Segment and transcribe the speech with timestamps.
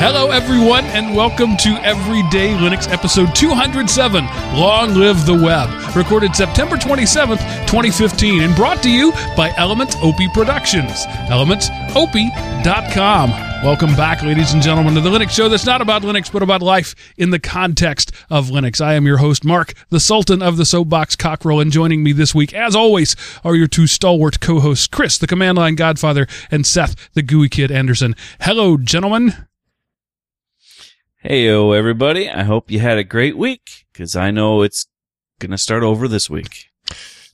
[0.00, 4.24] Hello, everyone, and welcome to Everyday Linux episode 207
[4.58, 10.16] Long Live the Web, recorded September 27th, 2015, and brought to you by Element OP
[10.32, 11.04] Productions.
[11.28, 13.30] ElementsOP.com.
[13.62, 16.62] Welcome back, ladies and gentlemen, to the Linux show that's not about Linux, but about
[16.62, 18.80] life in the context of Linux.
[18.80, 22.34] I am your host, Mark, the Sultan of the Soapbox Cockerel, and joining me this
[22.34, 26.66] week, as always, are your two stalwart co hosts, Chris, the Command Line Godfather, and
[26.66, 28.16] Seth, the Gooey Kid Anderson.
[28.40, 29.34] Hello, gentlemen.
[31.22, 32.30] Heyo, everybody.
[32.30, 34.86] I hope you had a great week because I know it's
[35.38, 36.70] going to start over this week.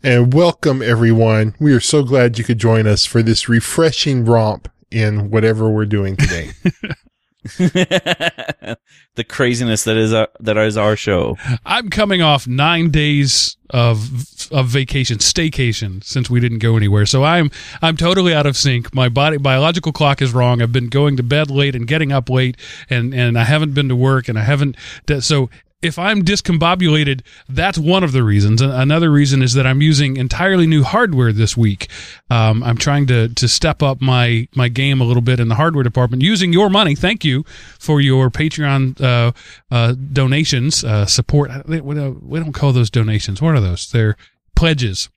[0.03, 1.55] And welcome, everyone.
[1.61, 5.87] We are so glad you could join us for this refreshing romp in whatever we're
[5.87, 6.51] doing today.
[9.15, 11.37] the craziness that is our, that is our show.
[11.65, 17.07] I'm coming off nine days of of vacation, staycation, since we didn't go anywhere.
[17.07, 17.51] So I'm
[17.83, 18.95] I'm totally out of sync.
[18.95, 20.63] My body biological clock is wrong.
[20.63, 22.57] I've been going to bed late and getting up late,
[22.89, 24.77] and and I haven't been to work, and I haven't.
[25.21, 25.51] So
[25.83, 28.63] if I'm discombobulated, that's one of the reasons.
[28.63, 31.89] Another reason is that I'm using entirely new hardware this week.
[32.31, 35.55] Um, I'm trying to to step up my my game a little bit in the
[35.57, 36.95] hardware department using your money.
[36.95, 37.45] Thank you
[37.79, 39.33] for your Patreon uh,
[39.71, 41.51] uh, donations, uh, support.
[41.69, 43.43] We don't call those donations.
[43.43, 43.91] What are those?
[43.91, 44.17] They're
[44.55, 45.11] pledges.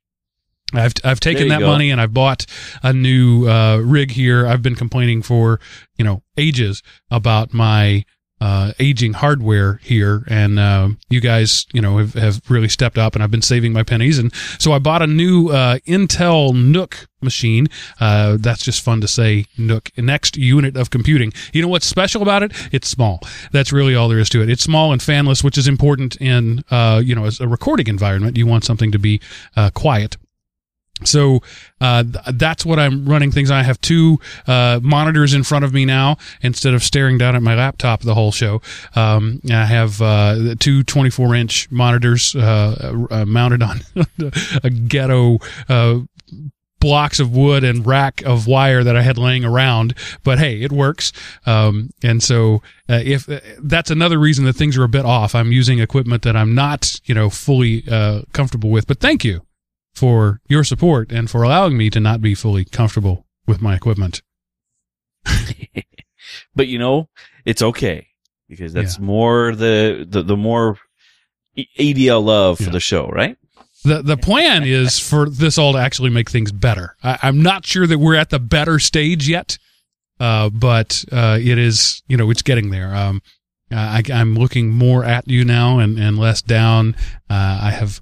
[0.74, 1.66] I've I've taken that go.
[1.66, 2.46] money and I've bought
[2.82, 4.46] a new uh, rig here.
[4.46, 5.58] I've been complaining for
[5.96, 8.04] you know ages about my
[8.40, 13.14] uh, aging hardware here, and uh, you guys, you know, have, have really stepped up,
[13.14, 17.06] and I've been saving my pennies, and so I bought a new uh, Intel NUC
[17.20, 17.68] machine.
[18.00, 19.46] Uh, that's just fun to say.
[19.58, 21.32] NUC, next unit of computing.
[21.52, 22.52] You know what's special about it?
[22.72, 23.20] It's small.
[23.52, 24.48] That's really all there is to it.
[24.48, 28.36] It's small and fanless, which is important in, uh, you know, as a recording environment.
[28.36, 29.20] You want something to be
[29.56, 30.16] uh, quiet.
[31.04, 31.40] So
[31.80, 33.50] uh, th- that's what I'm running things.
[33.50, 37.42] I have two uh, monitors in front of me now instead of staring down at
[37.42, 38.60] my laptop the whole show.
[38.94, 43.80] Um, I have uh, two 24 inch monitors uh, uh, mounted on
[44.62, 45.38] a ghetto
[45.68, 46.00] uh,
[46.80, 49.94] blocks of wood and rack of wire that I had laying around.
[50.24, 51.12] But hey, it works.
[51.46, 55.34] Um, and so uh, if uh, that's another reason that things are a bit off,
[55.34, 58.86] I'm using equipment that I'm not, you know, fully uh, comfortable with.
[58.86, 59.42] But thank you
[59.94, 64.22] for your support and for allowing me to not be fully comfortable with my equipment.
[66.54, 67.08] but you know,
[67.44, 68.06] it's okay
[68.48, 69.04] because that's yeah.
[69.04, 70.78] more the, the, the more
[71.56, 72.70] EDL love for yeah.
[72.70, 73.36] the show, right?
[73.82, 76.96] The the plan is for this all to actually make things better.
[77.02, 79.58] I, am not sure that we're at the better stage yet,
[80.18, 82.02] uh, but uh, it is.
[82.06, 82.94] You know, it's getting there.
[82.94, 83.22] Um,
[83.70, 86.96] I, am looking more at you now and, and less down.
[87.28, 88.00] Uh, I have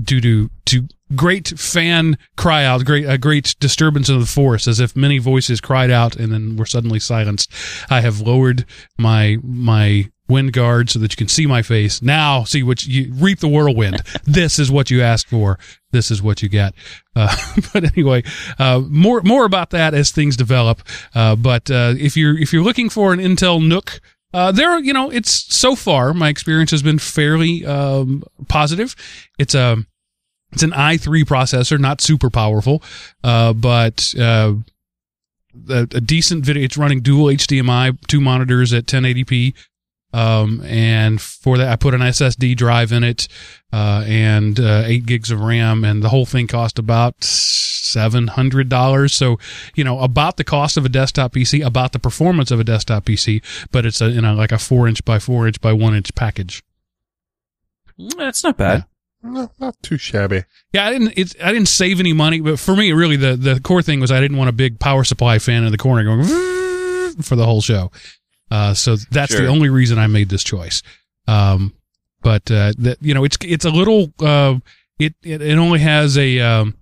[0.00, 4.80] due to to great fan cry out, great a great disturbance of the force, as
[4.80, 7.52] if many voices cried out and then were suddenly silenced.
[7.90, 8.64] I have lowered
[8.98, 12.02] my my wind guard so that you can see my face.
[12.02, 14.02] Now see what you reap the whirlwind.
[14.24, 15.58] this is what you asked for.
[15.90, 16.74] This is what you get.
[17.16, 17.34] Uh,
[17.72, 18.22] but anyway,
[18.58, 20.82] uh, more more about that as things develop.
[21.14, 24.00] Uh, but uh, if you're if you're looking for an Intel NUC
[24.34, 28.94] uh, there, you know, it's so far my experience has been fairly um, positive.
[29.38, 29.78] It's a
[30.52, 32.82] it's an i3 processor, not super powerful,
[33.22, 34.54] uh, but uh,
[35.68, 36.64] a, a, decent video.
[36.64, 39.54] It's running dual HDMI, two monitors at 1080p.
[40.14, 43.28] Um, and for that, I put an SSD drive in it,
[43.74, 49.10] uh, and, uh, eight gigs of RAM, and the whole thing cost about $700.
[49.12, 49.38] So,
[49.74, 53.04] you know, about the cost of a desktop PC, about the performance of a desktop
[53.04, 55.94] PC, but it's a, you know, like a four inch by four inch by one
[55.94, 56.62] inch package.
[58.16, 58.78] That's not bad.
[58.78, 58.97] Yeah.
[59.28, 60.44] No, not too shabby.
[60.72, 61.12] Yeah, I didn't.
[61.16, 64.10] It's I didn't save any money, but for me, really, the the core thing was
[64.10, 66.24] I didn't want a big power supply fan in the corner going
[67.22, 67.90] for the whole show.
[68.50, 69.42] Uh, so that's sure.
[69.42, 70.82] the only reason I made this choice.
[71.26, 71.74] Um,
[72.22, 74.12] but uh, that you know, it's it's a little.
[74.20, 74.56] Uh,
[74.98, 76.77] it, it it only has a um,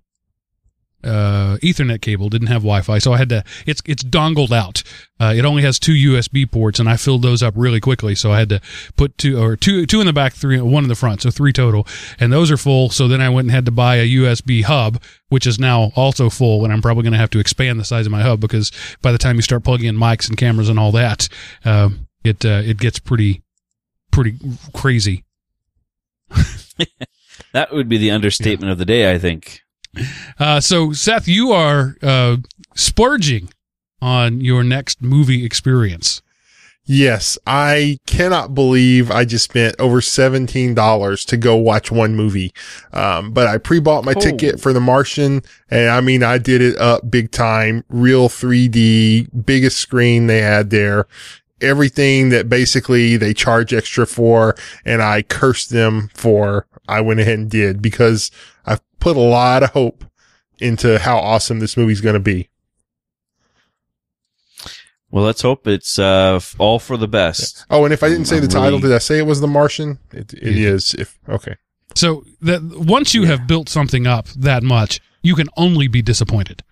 [1.04, 3.44] uh, Ethernet cable, didn't have Wi-Fi, so I had to.
[3.66, 4.82] It's it's dongled out.
[5.20, 8.14] Uh, it only has two USB ports, and I filled those up really quickly.
[8.14, 8.60] So I had to
[8.96, 11.52] put two or two two in the back, three one in the front, so three
[11.52, 11.86] total,
[12.18, 12.90] and those are full.
[12.90, 16.28] So then I went and had to buy a USB hub, which is now also
[16.28, 18.72] full, and I'm probably going to have to expand the size of my hub because
[19.02, 21.28] by the time you start plugging in mics and cameras and all that,
[21.64, 21.90] uh,
[22.24, 23.42] it uh, it gets pretty
[24.10, 24.38] pretty
[24.72, 25.24] crazy.
[27.52, 28.72] that would be the understatement yeah.
[28.72, 29.62] of the day, I think.
[30.38, 32.36] Uh, so, Seth, you are uh,
[32.74, 33.48] splurging
[34.00, 36.22] on your next movie experience.
[36.88, 42.52] Yes, I cannot believe I just spent over $17 to go watch one movie.
[42.92, 44.20] Um, but I pre-bought my oh.
[44.20, 49.44] ticket for The Martian and I mean, I did it up big time, real 3D,
[49.44, 51.08] biggest screen they had there.
[51.60, 54.54] everything that basically they charge extra for
[54.84, 58.30] and I cursed them for, I went ahead and did because
[58.64, 60.04] I've put a lot of hope
[60.58, 62.48] into how awesome this movie's going to be.
[65.10, 67.64] Well, let's hope it's uh, all for the best.
[67.70, 69.40] Oh, and if I didn't say I'm the title, really- did I say it was
[69.40, 69.98] The Martian?
[70.12, 70.94] It, it You is.
[70.94, 71.56] If okay,
[71.94, 76.62] So that once you have built something up that much, you can only be disappointed.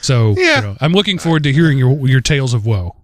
[0.00, 0.56] So Yeah.
[0.56, 2.96] you know, I'm looking forward to hearing your your tales of woe.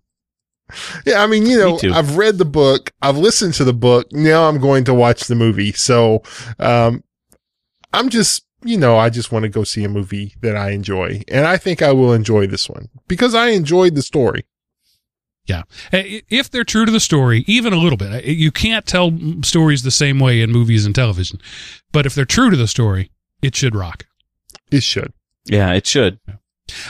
[1.06, 1.93] yeah, I mean, you know, too.
[1.93, 4.12] I've read the book, I've listened to the book.
[4.12, 5.72] Now I'm going to watch the movie.
[5.72, 6.22] So,
[6.58, 7.02] um,
[7.93, 11.22] I'm just, you know, I just want to go see a movie that I enjoy,
[11.28, 14.46] and I think I will enjoy this one because I enjoyed the story.
[15.46, 19.11] Yeah, if they're true to the story, even a little bit, you can't tell
[19.43, 21.40] stories the same way in movies and television.
[21.90, 23.11] But if they're true to the story,
[23.43, 24.06] it should rock.
[24.70, 25.12] It should.
[25.46, 26.20] Yeah, it should.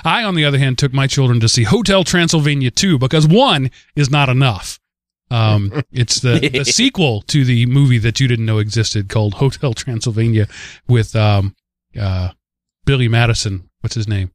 [0.05, 3.71] I, on the other hand, took my children to see Hotel Transylvania 2 because one
[3.97, 4.79] is not enough.
[5.31, 9.75] Um, it's the, the sequel to the movie that you didn't know existed called Hotel
[9.75, 10.49] Transylvania
[10.89, 11.55] with um,
[11.99, 12.31] uh,
[12.85, 13.69] Billy Madison.
[13.81, 14.31] What's his name?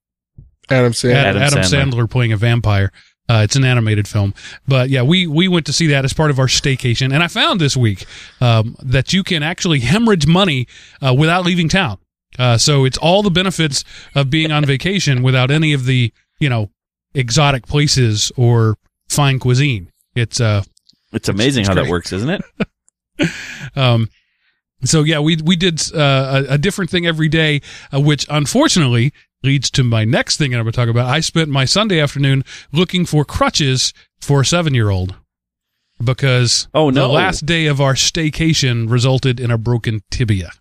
[0.70, 1.94] Adam said, Adam, Adam Adam Sandler.
[1.94, 2.10] Sandler.
[2.10, 2.92] playing a vampire.
[3.28, 4.36] Uh, it's an animated film,
[4.68, 7.28] but yeah, we we went to see that as part of our staycation, and I
[7.28, 8.06] found this week
[8.40, 10.68] um, that you can actually hemorrhage money
[11.02, 11.98] uh, without leaving town.
[12.38, 13.84] Uh, so it's all the benefits
[14.14, 16.70] of being on vacation without any of the you know
[17.14, 18.78] exotic places or
[19.08, 19.92] fine cuisine.
[20.16, 20.64] It's uh
[21.14, 22.42] It's amazing it's how that works, isn't it?
[23.76, 24.10] um,
[24.84, 27.62] so yeah, we we did uh, a, a different thing every day,
[27.94, 31.08] uh, which unfortunately leads to my next thing that I'm going to talk about.
[31.10, 35.16] I spent my Sunday afternoon looking for crutches for a seven year old
[36.04, 40.52] because Oh, the last day of our staycation resulted in a broken tibia.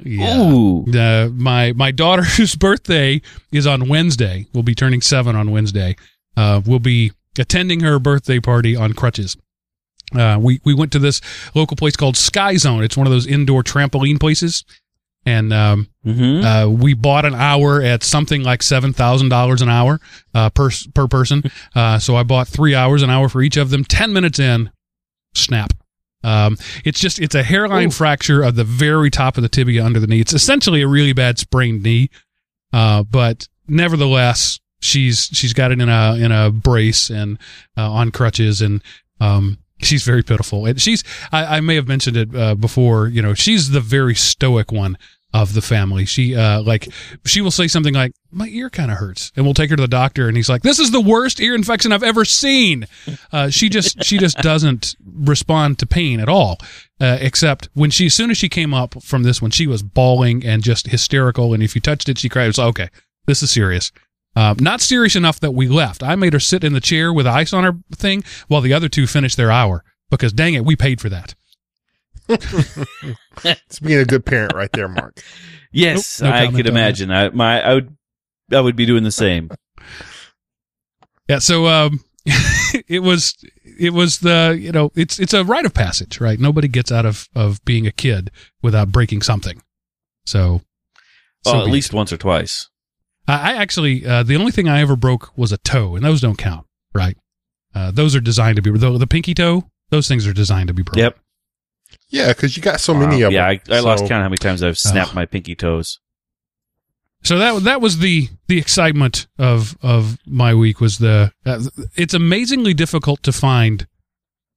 [0.00, 0.38] Yeah.
[0.38, 0.84] Ooh.
[0.92, 4.46] Uh, my my daughter's birthday is on Wednesday.
[4.52, 5.96] We'll be turning seven on Wednesday.
[6.36, 9.36] Uh, we'll be attending her birthday party on crutches.
[10.14, 11.20] Uh, we we went to this
[11.54, 12.82] local place called Sky Zone.
[12.84, 14.64] It's one of those indoor trampoline places,
[15.24, 16.44] and um, Mm-hmm.
[16.44, 20.00] uh, we bought an hour at something like seven thousand dollars an hour
[20.34, 21.42] uh, per per person.
[21.74, 23.84] Uh, so I bought three hours, an hour for each of them.
[23.84, 24.70] Ten minutes in,
[25.34, 25.72] snap.
[26.24, 30.00] Um, it's just it's a hairline fracture of the very top of the tibia under
[30.00, 30.20] the knee.
[30.20, 32.10] It's essentially a really bad sprained knee,
[32.72, 37.38] uh, but nevertheless, she's she's got it in a in a brace and
[37.76, 38.82] uh, on crutches and
[39.20, 40.66] um, she's very pitiful.
[40.66, 43.08] And she's I, I may have mentioned it uh, before.
[43.08, 44.96] You know, she's the very stoic one
[45.34, 46.04] of the family.
[46.04, 46.88] She uh like
[47.24, 49.82] she will say something like my ear kind of hurts and we'll take her to
[49.82, 52.86] the doctor and he's like this is the worst ear infection I've ever seen.
[53.30, 56.58] Uh she just she just doesn't respond to pain at all.
[57.00, 59.82] Uh, except when she as soon as she came up from this one she was
[59.82, 62.44] bawling and just hysterical and if you touched it she cried.
[62.44, 62.88] It was like, okay,
[63.26, 63.92] this is serious.
[64.34, 66.02] Uh, not serious enough that we left.
[66.02, 68.88] I made her sit in the chair with ice on her thing while the other
[68.88, 71.34] two finished their hour because dang it, we paid for that.
[73.44, 75.20] It's being a good parent right there, Mark.
[75.72, 77.10] Yes, Nope, no I could imagine.
[77.10, 77.96] I my I would
[78.52, 79.50] I would be doing the same.
[81.28, 82.00] Yeah, so um,
[82.88, 83.34] it was
[83.78, 86.38] it was the you know it's it's a rite of passage, right?
[86.38, 88.30] Nobody gets out of of being a kid
[88.62, 89.62] without breaking something.
[90.26, 90.60] So,
[91.44, 91.96] so Well, at least it.
[91.96, 92.68] once or twice.
[93.26, 96.20] I, I actually uh, the only thing I ever broke was a toe, and those
[96.20, 97.16] don't count, right?
[97.74, 99.64] Uh, those are designed to be the, the pinky toe.
[99.90, 101.02] Those things are designed to be broken.
[101.04, 101.18] Yep.
[102.08, 103.26] Yeah, because you got so many Wow.
[103.28, 103.60] of yeah, them.
[103.70, 105.14] I, I lost count how many times I've snapped Ugh.
[105.14, 105.98] my pinky toes.
[107.24, 111.60] So that that was the the excitement of of my week was the uh,
[111.96, 113.86] it's amazingly difficult to find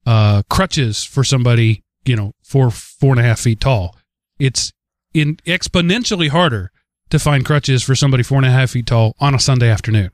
[0.04, 3.94] uh, crutches for somebody you know four four and a half feet tall.
[4.38, 4.72] It's
[5.14, 6.70] in exponentially harder
[7.10, 10.10] to find crutches for somebody four and a half feet tall on a Sunday afternoon.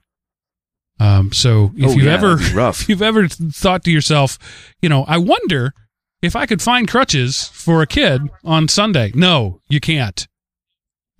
[1.00, 2.80] Um, so if Oh, you yeah, ever rough.
[2.82, 4.38] if you've ever thought to yourself,
[4.82, 5.72] you know, I wonder
[6.20, 9.10] if I could find crutches for a kid on Sunday.
[9.14, 10.28] No, you can't.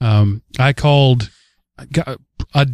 [0.03, 1.31] Um, I called
[1.79, 2.19] I got
[2.55, 2.69] a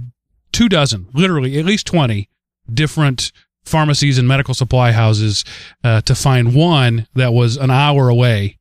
[0.50, 2.28] two dozen, literally at least 20
[2.72, 3.32] different
[3.64, 5.44] pharmacies and medical supply houses
[5.84, 8.58] uh, to find one that was an hour away.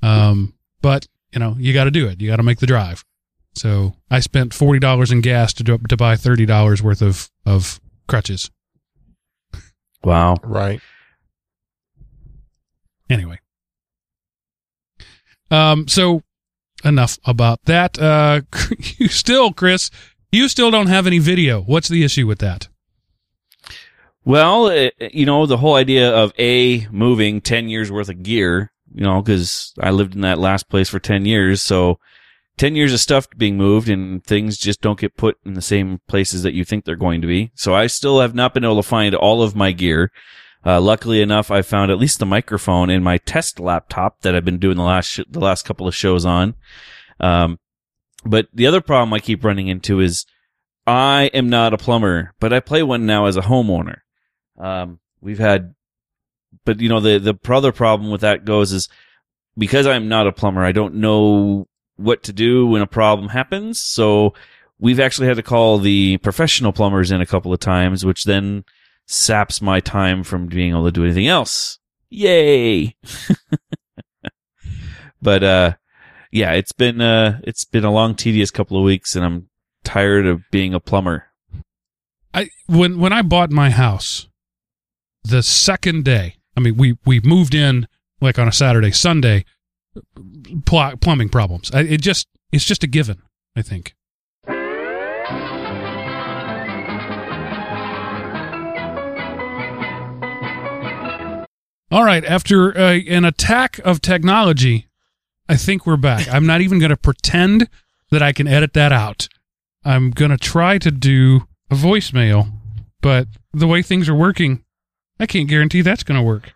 [0.00, 2.20] Um, but you know, you got to do it.
[2.20, 3.04] You got to make the drive.
[3.54, 7.28] So I spent forty dollars in gas to do, to buy thirty dollars worth of
[7.44, 8.50] of crutches.
[10.04, 10.36] Wow.
[10.44, 10.80] Right.
[13.10, 13.40] Anyway.
[15.50, 16.22] Um, so
[16.84, 17.98] enough about that.
[17.98, 18.42] Uh,
[18.98, 19.90] you still, Chris,
[20.30, 21.60] you still don't have any video.
[21.60, 22.68] What's the issue with that?
[24.24, 28.70] Well, it, you know, the whole idea of A, moving 10 years worth of gear,
[28.92, 31.62] you know, because I lived in that last place for 10 years.
[31.62, 31.98] So
[32.58, 36.00] 10 years of stuff being moved and things just don't get put in the same
[36.08, 37.52] places that you think they're going to be.
[37.54, 40.10] So I still have not been able to find all of my gear.
[40.64, 44.44] Uh, luckily enough, I found at least the microphone in my test laptop that I've
[44.44, 46.54] been doing the last, sh- the last couple of shows on.
[47.20, 47.58] Um,
[48.24, 50.26] but the other problem I keep running into is
[50.86, 53.98] I am not a plumber, but I play one now as a homeowner.
[54.58, 55.74] Um, we've had,
[56.64, 58.88] but you know, the, the other problem with that goes is
[59.56, 63.80] because I'm not a plumber, I don't know what to do when a problem happens.
[63.80, 64.34] So
[64.78, 68.64] we've actually had to call the professional plumbers in a couple of times, which then
[69.08, 71.78] saps my time from being able to do anything else.
[72.10, 72.96] Yay.
[75.22, 75.72] but, uh,
[76.30, 79.48] yeah, it's been, uh, it's been a long, tedious couple of weeks and I'm
[79.84, 81.24] tired of being a plumber.
[82.34, 84.28] I, when, when I bought my house,
[85.24, 87.88] the second day, I mean, we, we moved in
[88.20, 89.44] like on a Saturday, Sunday,
[90.64, 91.70] pl- plumbing problems.
[91.72, 93.22] I, it just it's just a given.
[93.56, 93.94] I think.
[101.90, 104.88] All right, after uh, an attack of technology,
[105.48, 106.28] I think we're back.
[106.28, 107.70] I'm not even going to pretend
[108.10, 109.26] that I can edit that out.
[109.86, 112.52] I'm going to try to do a voicemail,
[113.00, 114.64] but the way things are working,
[115.18, 116.52] I can't guarantee that's going to work.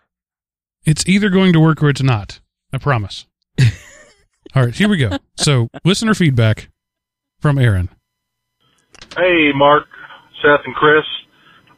[0.85, 2.39] It's either going to work or it's not.
[2.71, 3.25] I promise.
[4.55, 5.17] All right, here we go.
[5.35, 6.69] So, listener feedback
[7.39, 7.89] from Aaron.
[9.17, 9.87] Hey, Mark,
[10.43, 11.05] Seth, and Chris.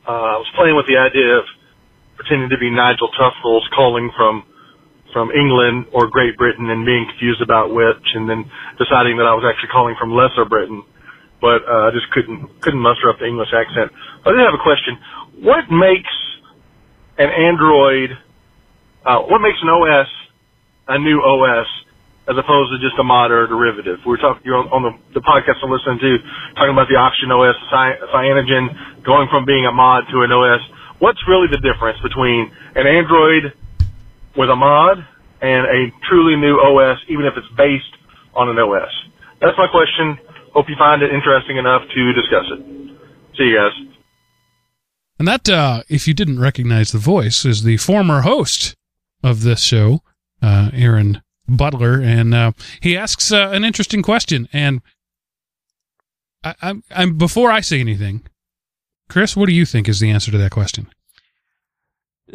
[0.06, 1.46] Uh, I was playing with the idea of
[2.16, 4.44] pretending to be Nigel Tufnels calling from
[5.14, 8.44] from England or Great Britain and being confused about which, and then
[8.76, 10.84] deciding that I was actually calling from Lesser Britain,
[11.40, 13.96] but uh, I just couldn't couldn't muster up the English accent.
[14.28, 15.00] I did have a question.
[15.40, 16.12] What makes
[17.16, 18.12] an Android?
[19.06, 20.10] Uh, what makes an OS
[20.88, 21.68] a new OS
[22.26, 24.02] as opposed to just a mod or a derivative.
[24.02, 26.12] We were talking you're on, on the, the podcast I'm listening to,
[26.58, 30.62] talking about the Oxygen OS, Cyanogen, going from being a mod to an OS.
[31.00, 33.54] What's really the difference between an Android
[34.38, 34.98] with a mod
[35.42, 37.92] and a truly new OS, even if it's based
[38.34, 38.92] on an OS?
[39.42, 40.18] That's my question.
[40.54, 42.60] Hope you find it interesting enough to discuss it.
[43.38, 43.96] See you guys.
[45.20, 48.76] And that, uh, if you didn't recognize the voice, is the former host
[49.24, 50.02] of this show,
[50.42, 54.48] uh, Aaron Butler, and uh, he asks uh, an interesting question.
[54.52, 54.82] And
[56.44, 58.24] I, I'm before I say anything,
[59.10, 60.88] Chris, what do you think is the answer to that question?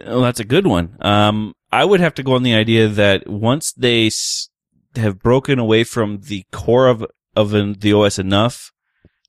[0.07, 0.97] Well, that's a good one.
[1.01, 4.49] Um, I would have to go on the idea that once they s-
[4.97, 7.05] have broken away from the core of
[7.37, 8.73] of an, the OS enough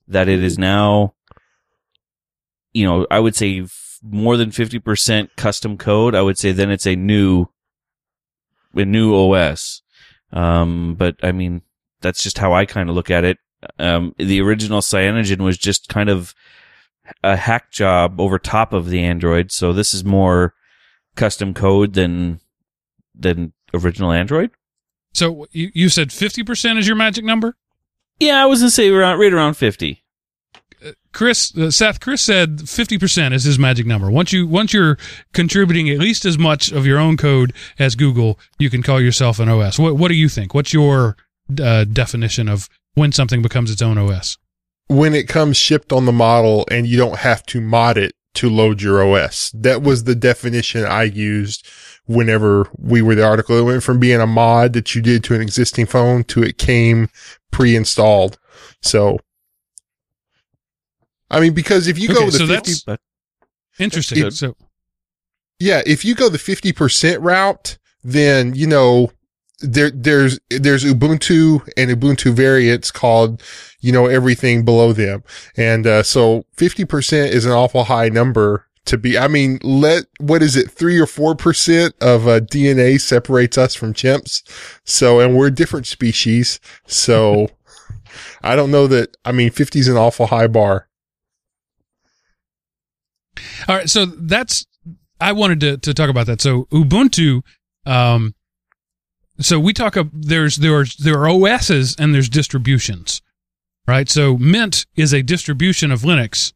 [0.08, 1.14] that it is now,
[2.74, 6.16] you know, I would say f- more than fifty percent custom code.
[6.16, 7.48] I would say then it's a new
[8.76, 9.82] a new OS.
[10.32, 11.62] Um, but I mean,
[12.02, 13.38] that's just how I kind of look at it.
[13.78, 16.34] Um, the original Cyanogen was just kind of
[17.24, 19.52] a hack job over top of the Android.
[19.52, 20.54] So this is more
[21.16, 22.40] custom code than,
[23.16, 24.52] than original Android.
[25.14, 27.56] So you, you said 50% is your magic number?
[28.20, 30.02] Yeah, I was gonna say around, right around 50.
[31.12, 34.10] Chris, uh, Seth, Chris said 50% is his magic number.
[34.10, 34.98] Once you, once you're
[35.34, 39.40] contributing at least as much of your own code as Google, you can call yourself
[39.40, 39.78] an OS.
[39.78, 40.54] What, what do you think?
[40.54, 41.18] What's your
[41.62, 44.38] uh, definition of when something becomes its own OS?
[44.92, 48.50] When it comes shipped on the model and you don't have to mod it to
[48.50, 49.52] load your OS.
[49.54, 51.66] That was the definition I used
[52.06, 53.58] whenever we were the article.
[53.58, 56.58] It went from being a mod that you did to an existing phone to it
[56.58, 57.10] came
[57.52, 58.38] pre-installed.
[58.82, 59.20] So
[61.30, 63.02] I mean, because if you Okay, go the so 50, that's
[63.80, 64.26] interesting.
[64.26, 64.56] It- so
[65.60, 69.12] yeah, if you go the 50% route, then, you know,
[69.62, 73.42] there, there's, there's Ubuntu and Ubuntu variants called,
[73.80, 75.24] you know, everything below them.
[75.56, 80.42] And, uh, so 50% is an awful high number to be, I mean, let, what
[80.42, 80.72] is it?
[80.72, 84.42] Three or 4% of, uh, DNA separates us from chimps.
[84.84, 86.60] So, and we're different species.
[86.88, 87.48] So
[88.44, 90.88] I don't know that, I mean, 50 is an awful high bar.
[93.68, 94.66] All right, so that's
[95.20, 96.42] I wanted to to talk about that.
[96.42, 97.42] So Ubuntu,
[97.86, 98.34] um,
[99.46, 103.22] so we talk of there's there are there are OSs and there's distributions,
[103.88, 104.10] right?
[104.10, 106.54] So Mint is a distribution of Linux.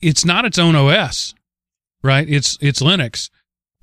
[0.00, 1.34] It's not its own OS,
[2.02, 2.28] right?
[2.28, 3.30] It's it's Linux.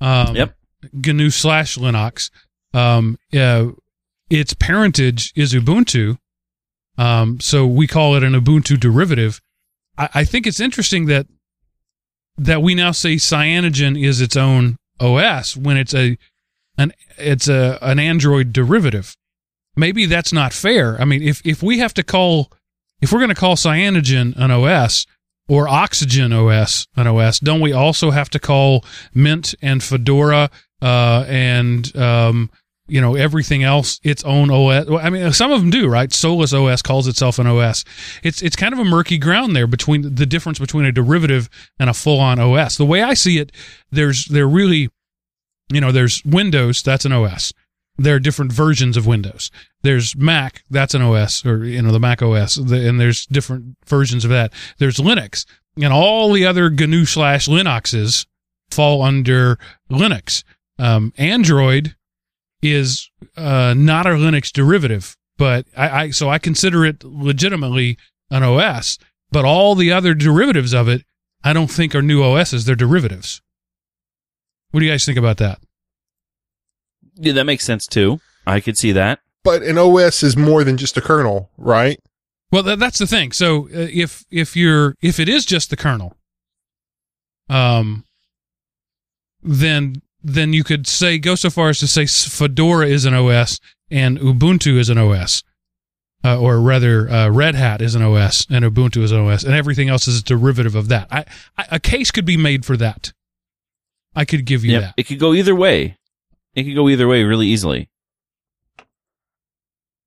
[0.01, 0.55] Um, Yep.
[0.93, 2.29] GNU slash Linux.
[2.73, 3.67] Um, uh,
[4.29, 6.17] its parentage is Ubuntu.
[6.97, 9.39] Um, so we call it an Ubuntu derivative.
[9.97, 11.27] I, I think it's interesting that
[12.37, 16.17] that we now say cyanogen is its own OS when it's a
[16.77, 19.15] an it's a an Android derivative.
[19.75, 20.99] maybe that's not fair.
[21.01, 22.51] I mean, if if we have to call,
[23.01, 25.05] if we're going to call Cyanogen an OS
[25.47, 30.49] or Oxygen OS an OS, don't we also have to call Mint and Fedora
[30.81, 32.49] uh, and um,
[32.87, 34.87] you know everything else its own OS?
[34.87, 36.11] Well, I mean, some of them do, right?
[36.13, 37.83] Solus OS calls itself an OS.
[38.23, 41.49] It's it's kind of a murky ground there between the difference between a derivative
[41.79, 42.77] and a full on OS.
[42.77, 43.51] The way I see it,
[43.91, 44.89] there's there really,
[45.71, 47.53] you know, there's Windows that's an OS
[47.97, 49.51] there are different versions of Windows.
[49.83, 54.23] There's Mac, that's an OS, or you know the Mac OS, and there's different versions
[54.23, 54.51] of that.
[54.79, 55.45] There's Linux,
[55.77, 58.25] and all the other GNU slash Linuxes
[58.71, 59.59] fall under
[59.91, 60.43] Linux.
[60.79, 61.95] Um, Android
[62.61, 67.97] is uh, not a Linux derivative, but I, I so I consider it legitimately
[68.31, 68.97] an OS.
[69.31, 71.03] But all the other derivatives of it,
[71.43, 73.42] I don't think are new OSs; they're derivatives.
[74.73, 75.59] What do you guys think about that?
[77.13, 78.19] Yeah, that makes sense too.
[78.47, 79.19] I could see that.
[79.43, 81.99] But an OS is more than just a kernel, right?
[82.51, 83.33] Well, that, that's the thing.
[83.33, 86.17] So uh, if if you're if it is just the kernel,
[87.49, 88.05] um,
[89.43, 93.59] then then you could say go so far as to say Fedora is an OS
[93.91, 95.43] and Ubuntu is an OS,
[96.23, 99.53] uh, or rather uh, Red Hat is an OS and Ubuntu is an OS, and
[99.53, 101.09] everything else is a derivative of that.
[101.11, 101.25] I,
[101.59, 103.13] I a case could be made for that.
[104.15, 104.81] I could give you Yep.
[104.81, 104.93] that.
[104.97, 105.97] It could go either way.
[106.53, 107.89] It could go either way really easily.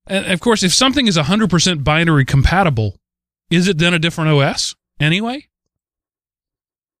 [0.05, 2.97] And of course, if something is 100% binary compatible,
[3.49, 5.47] is it then a different OS anyway?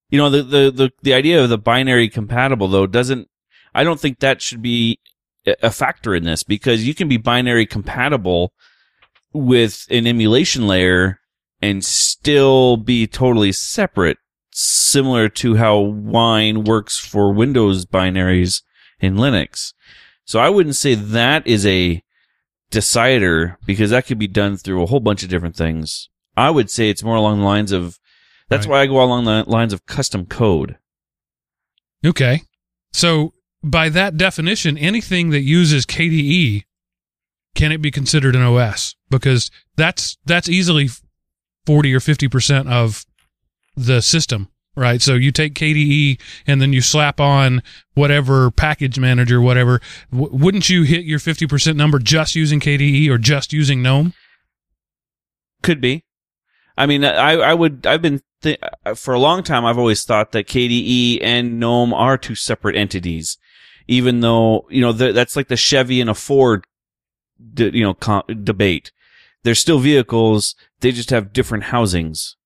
[0.09, 3.29] You know, the, the, the, the idea of the binary compatible though doesn't,
[3.73, 4.99] I don't think that should be
[5.45, 8.51] a a factor in this because you can be binary compatible
[9.31, 11.21] with an emulation layer
[11.61, 14.17] and still be totally separate,
[14.59, 18.63] similar to how Wine works for Windows binaries
[18.99, 19.73] in Linux.
[20.25, 22.01] So I wouldn't say that is a
[22.71, 26.09] decider because that could be done through a whole bunch of different things.
[26.35, 27.99] I would say it's more along the lines of,
[28.49, 28.71] that's Right.
[28.71, 30.77] why I go along the lines of custom code.
[32.03, 32.41] Okay.
[32.93, 36.63] So by that definition, anything that uses KDE
[37.55, 38.95] can it be considered an OS?
[39.09, 40.89] Because that's that's easily
[41.65, 43.03] forty or fifty percent of
[43.77, 45.01] the system, right?
[45.01, 47.63] So you take KDE and then you slap on
[47.93, 49.79] whatever package manager, whatever.
[50.11, 54.13] W- wouldn't you hit your fifty percent number just using KDE or just using GNOME?
[55.61, 56.03] Could be.
[56.77, 58.59] I mean, I, I would, I've been, th-
[58.95, 63.37] for a long time, I've always thought that KDE and GNOME are two separate entities.
[63.87, 66.65] Even though, you know, th- that's like the Chevy and a Ford,
[67.57, 68.91] you know, co- debate.
[69.43, 70.55] They're still vehicles.
[70.81, 72.36] They just have different housings.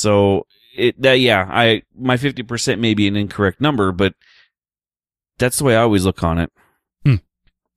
[0.00, 4.14] So it, that, yeah, I, my 50% may be an incorrect number, but
[5.38, 6.50] that's the way I always look on it.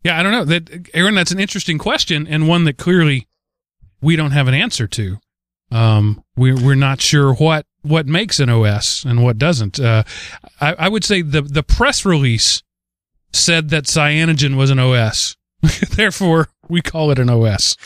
[0.03, 0.43] Yeah, I don't know.
[0.43, 3.27] That Aaron, that's an interesting question and one that clearly
[4.01, 5.17] we don't have an answer to.
[5.71, 9.79] Um, we're we're not sure what what makes an OS and what doesn't.
[9.79, 10.03] Uh,
[10.59, 12.61] I, I would say the the press release
[13.31, 15.37] said that cyanogen was an OS.
[15.95, 17.77] Therefore, we call it an OS.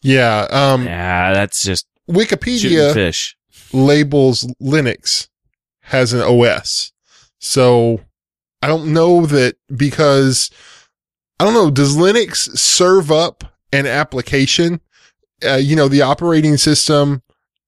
[0.00, 0.46] Yeah.
[0.50, 3.36] Um, Yeah, that's just shooting Wikipedia fish.
[3.72, 5.28] labels Linux
[5.82, 6.92] has an OS.
[7.38, 8.00] So
[8.62, 10.50] I don't know that because
[11.38, 14.80] I don't know, does Linux serve up an application?
[15.44, 17.22] Uh, you know, the operating system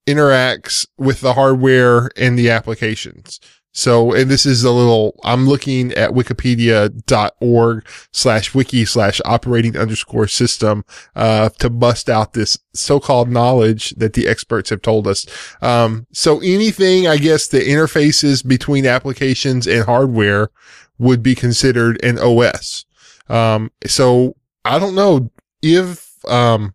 [0.07, 3.39] interacts with the hardware and the applications.
[3.73, 10.27] So, and this is a little, I'm looking at wikipedia.org slash wiki slash operating underscore
[10.27, 10.83] system,
[11.15, 15.27] uh, to bust out this so-called knowledge that the experts have told us.
[15.61, 20.49] Um, so anything, I guess, the interfaces between applications and hardware
[20.97, 22.85] would be considered an OS.
[23.29, 25.29] Um, so I don't know
[25.61, 26.73] if, um,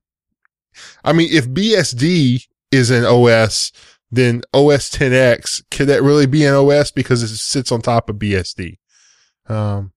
[1.05, 3.73] I mean, if BSD is an OS,
[4.13, 8.17] then OS 10X, could that really be an OS because it sits on top of
[8.17, 8.77] BSD?
[9.49, 9.93] Um,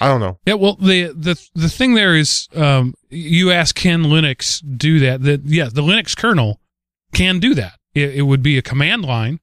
[0.00, 0.38] I don't know.
[0.46, 5.22] Yeah, well, the the the thing there is, um, you ask, can Linux do that?
[5.22, 6.60] That yeah, the Linux kernel
[7.12, 7.78] can do that.
[7.94, 9.40] It, it would be a command line.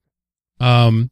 [0.62, 1.12] Um,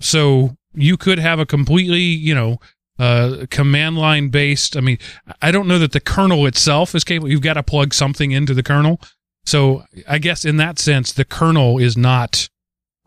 [0.00, 2.58] so you could have a completely, you know,
[2.98, 4.76] uh, command line based.
[4.76, 4.98] I mean,
[5.42, 7.30] I don't know that the kernel itself is capable.
[7.30, 9.00] You've got to plug something into the kernel.
[9.44, 12.48] So I guess in that sense, the kernel is not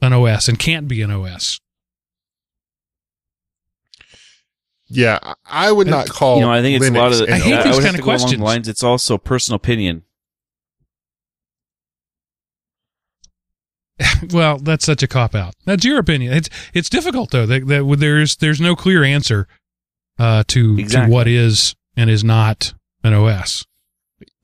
[0.01, 1.59] an OS and can't be an OS.
[4.87, 6.35] Yeah, I- I would not call.
[6.37, 7.21] you know, I think it's Linux a lot of.
[7.21, 8.41] an I hate I these would kinda to go along the questions.
[8.41, 8.67] lines.
[8.67, 10.03] It's also personal opinion.
[14.31, 15.55] well, that's such a cop out.
[15.65, 16.33] That's your opinion.
[16.33, 17.45] It's it's difficult though.
[17.45, 19.47] That, that there's there's no clear answer
[20.19, 21.09] uh, to Exactly.
[21.09, 23.65] to what is and is not an OS.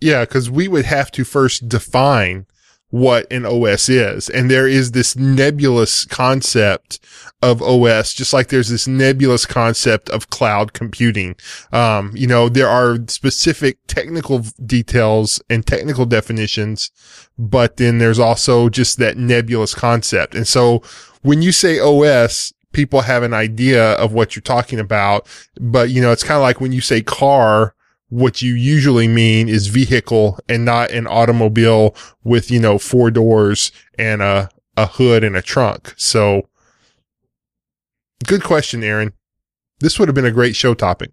[0.01, 2.47] Yeah, because we would have to first define
[2.89, 4.29] what an OS is.
[4.29, 6.99] And there is this nebulous concept
[7.41, 11.35] of OS, just like there's this nebulous concept of cloud computing.
[11.71, 16.91] Um, you know, there are specific technical details and technical definitions,
[17.37, 20.35] but then there's also just that nebulous concept.
[20.35, 20.83] And so
[21.21, 25.27] when you say OS, people have an idea of what you're talking about.
[25.59, 27.73] But, you know, it's kind of like when you say car,
[28.11, 31.95] what you usually mean is vehicle and not an automobile
[32.25, 35.93] with, you know, four doors and a, a hood and a trunk.
[35.95, 36.49] So
[38.27, 39.13] good question, Aaron.
[39.79, 41.11] This would have been a great show topic.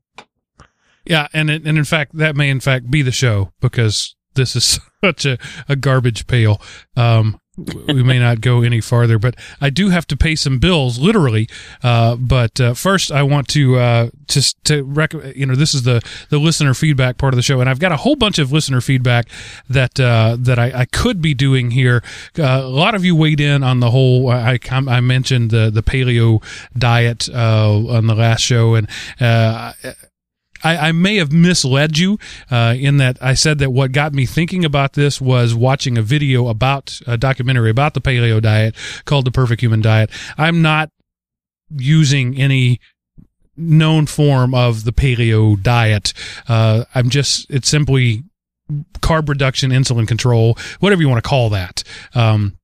[1.04, 4.80] Yeah, and and in fact, that may in fact be the show because this is
[5.04, 6.60] such a, a garbage pail.
[6.96, 7.40] Um,
[7.86, 11.48] we may not go any farther, but I do have to pay some bills, literally.
[11.82, 15.82] Uh, but uh, first, I want to uh, just to rec- you know this is
[15.82, 18.52] the the listener feedback part of the show, and I've got a whole bunch of
[18.52, 19.28] listener feedback
[19.68, 22.02] that uh, that I, I could be doing here.
[22.38, 24.30] Uh, a lot of you weighed in on the whole.
[24.30, 26.42] I I mentioned the the paleo
[26.76, 28.88] diet uh, on the last show, and.
[30.64, 32.18] I, I, may have misled you
[32.50, 36.02] uh, in that I said that what got me thinking about this was watching a
[36.02, 40.10] video about a documentary about the paleo diet called The Perfect Human Diet.
[40.36, 40.90] I'm not
[41.76, 42.80] using any
[43.56, 46.12] known form of the paleo diet.
[46.48, 48.22] Uh, I'm just, it's simply
[49.00, 51.82] carb reduction, insulin control, whatever you want to call that.
[52.14, 52.57] Um,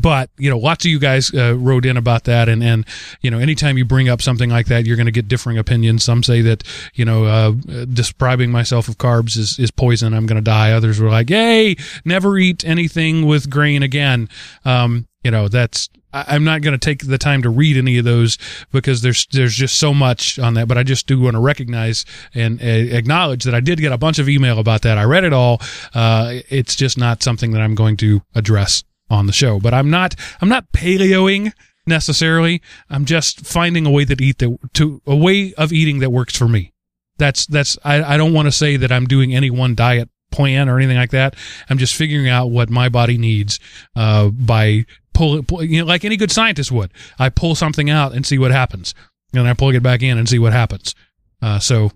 [0.00, 2.48] but you know lots of you guys uh, wrote in about that.
[2.48, 2.86] And and
[3.20, 6.04] you know anytime you bring up something like that you're going to get differing opinions.
[6.04, 7.52] Some say that you know uh,
[7.92, 10.72] describing myself of carbs is, is poison i'm going to die.
[10.72, 14.28] Others were like hey never eat anything with grain again.
[14.64, 17.98] Um, you know that's I, i'm not going to take the time to read any
[17.98, 18.38] of those
[18.72, 20.68] because there's there's just so much on that.
[20.68, 23.98] But i just do want to recognize and uh, acknowledge that i did get a
[23.98, 24.98] bunch of email about that.
[24.98, 25.60] I read it all.
[25.94, 29.60] Uh, it's just not something that i'm going to address on the show.
[29.60, 31.52] But I'm not I'm not paleoing
[31.86, 32.62] necessarily.
[32.88, 36.36] I'm just finding a way that eat that to a way of eating that works
[36.36, 36.72] for me.
[37.18, 40.68] That's that's I, I don't want to say that I'm doing any one diet plan
[40.68, 41.36] or anything like that.
[41.68, 43.60] I'm just figuring out what my body needs
[43.94, 46.90] uh, by pull, pull you know like any good scientist would.
[47.18, 48.94] I pull something out and see what happens,
[49.34, 50.94] and I plug it back in and see what happens.
[51.42, 51.92] Uh, so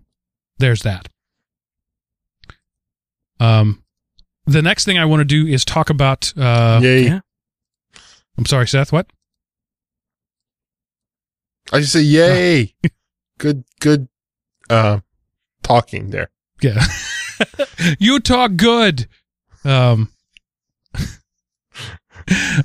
[0.59, 1.09] there's that.
[3.41, 3.83] Um,
[4.47, 6.33] the next thing I want to do is talk about.
[6.37, 7.05] Uh, Yay.
[7.05, 7.21] yeah.
[8.39, 8.93] I'm sorry, Seth.
[8.93, 9.07] What?
[11.73, 12.75] I just say yay.
[13.39, 14.09] good, good,
[14.71, 15.01] uh,
[15.63, 16.31] talking there.
[16.63, 16.85] Yeah.
[17.99, 19.09] you talk good.
[19.65, 20.11] Um,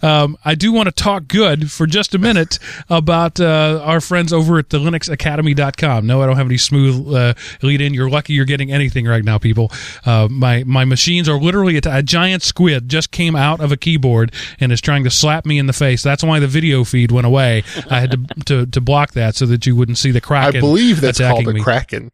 [0.01, 4.33] um, I do want to talk good for just a minute about uh, our friends
[4.33, 6.05] over at the linuxacademy.com.
[6.05, 7.93] No, I don't have any smooth uh, lead in.
[7.93, 9.71] You're lucky you're getting anything right now, people.
[10.05, 13.77] Uh, my, my machines are literally a, a giant squid just came out of a
[13.77, 16.03] keyboard and is trying to slap me in the face.
[16.03, 17.63] That's why the video feed went away.
[17.89, 20.57] I had to, to, to block that so that you wouldn't see the Kraken.
[20.57, 21.61] I believe that's called a me.
[21.61, 22.11] kraken.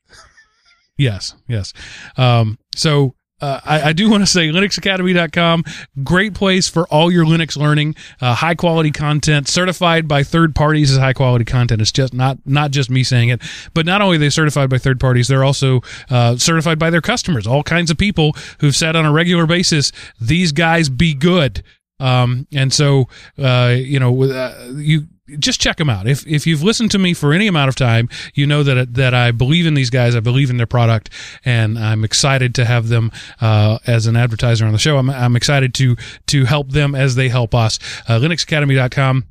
[0.97, 1.73] Yes, yes.
[2.17, 5.63] Um, so uh, I, I do want to say linuxacademy.com,
[6.03, 10.91] great place for all your Linux learning, uh, high quality content, certified by third parties
[10.91, 11.81] as high quality content.
[11.81, 13.41] It's just not not just me saying it,
[13.73, 17.45] but not only they certified by third parties, they're also uh, certified by their customers.
[17.45, 21.63] All kinds of people who've said on a regular basis, these guys be good.
[21.99, 25.07] Um, and so, uh, you know, uh, you
[25.39, 26.07] just check them out.
[26.07, 29.13] If if you've listened to me for any amount of time, you know that that
[29.13, 30.15] I believe in these guys.
[30.15, 31.09] I believe in their product,
[31.45, 33.11] and I'm excited to have them
[33.41, 34.97] uh, as an advertiser on the show.
[34.97, 35.95] I'm I'm excited to
[36.27, 37.79] to help them as they help us.
[38.07, 39.25] Uh, LinuxAcademy.com.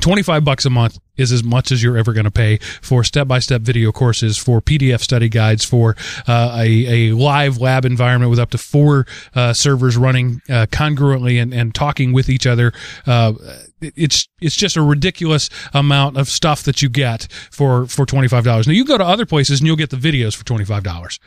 [0.00, 3.60] 25 bucks a month is as much as you're ever going to pay for step-by-step
[3.60, 5.96] video courses for pdf study guides for
[6.28, 11.42] uh, a, a live lab environment with up to four uh, servers running uh, congruently
[11.42, 12.72] and, and talking with each other
[13.08, 13.32] uh,
[13.80, 18.72] it's it's just a ridiculous amount of stuff that you get for for $25 now
[18.72, 21.18] you go to other places and you'll get the videos for $25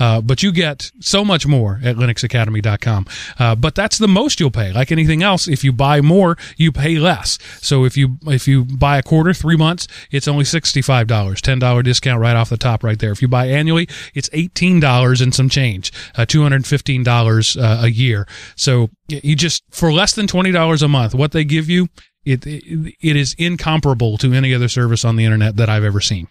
[0.00, 3.06] uh, but you get so much more at linuxacademy.com.
[3.38, 4.72] Uh, but that's the most you'll pay.
[4.72, 7.38] Like anything else, if you buy more, you pay less.
[7.60, 11.40] So if you if you buy a quarter, three months, it's only sixty five dollars,
[11.40, 13.12] ten dollar discount right off the top, right there.
[13.12, 17.56] If you buy annually, it's eighteen dollars and some change, uh, two hundred fifteen dollars
[17.56, 18.26] uh, a year.
[18.56, 21.88] So you just for less than twenty dollars a month, what they give you.
[22.22, 26.02] It, it it is incomparable to any other service on the internet that I've ever
[26.02, 26.28] seen.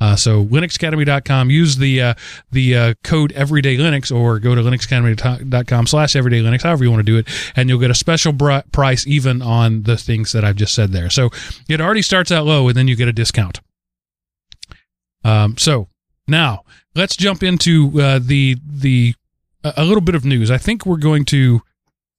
[0.00, 2.14] Uh, so linuxacademy.com, use the, uh,
[2.50, 7.00] the, uh, code everyday Linux or go to linuxacademy.com slash everyday Linux, however you want
[7.00, 7.28] to do it.
[7.56, 10.92] And you'll get a special br- price even on the things that I've just said
[10.92, 11.10] there.
[11.10, 11.30] So
[11.68, 13.60] it already starts out low and then you get a discount.
[15.24, 15.88] Um, so
[16.26, 19.14] now let's jump into uh, the the
[19.64, 20.50] a a little bit of news.
[20.50, 21.62] I think we're going to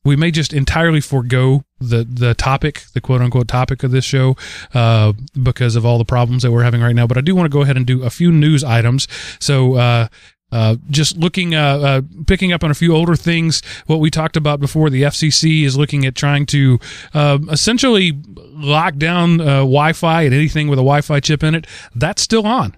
[0.04, 4.36] we may just entirely forego the the topic, the quote unquote topic of this show,
[4.74, 7.08] uh, because of all the problems that we're having right now.
[7.08, 9.08] But I do want to go ahead and do a few news items.
[9.40, 9.76] So.
[9.76, 10.08] Uh,
[10.52, 13.62] uh, just looking, uh, uh, picking up on a few older things.
[13.86, 16.80] What we talked about before, the FCC is looking at trying to
[17.14, 21.68] uh, essentially lock down uh, Wi-Fi and anything with a Wi-Fi chip in it.
[21.94, 22.76] That's still on.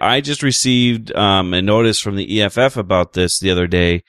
[0.00, 4.02] I just received um, a notice from the EFF about this the other day,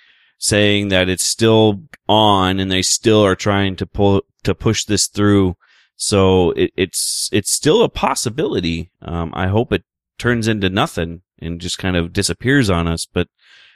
[0.44, 5.08] saying that it's still on and they still are trying to pull to push this
[5.08, 5.56] through.
[5.96, 8.92] So it, it's it's still a possibility.
[9.02, 9.86] Um, I hope it
[10.20, 13.06] turns into nothing and just kind of disappears on us.
[13.06, 13.30] But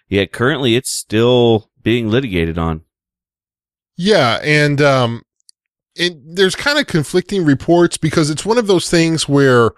[0.10, 2.82] yet currently it's still being litigated on.
[3.95, 5.23] Yeah, and um,
[5.95, 9.71] it, there's kind of conflicting reports because it's one of those things where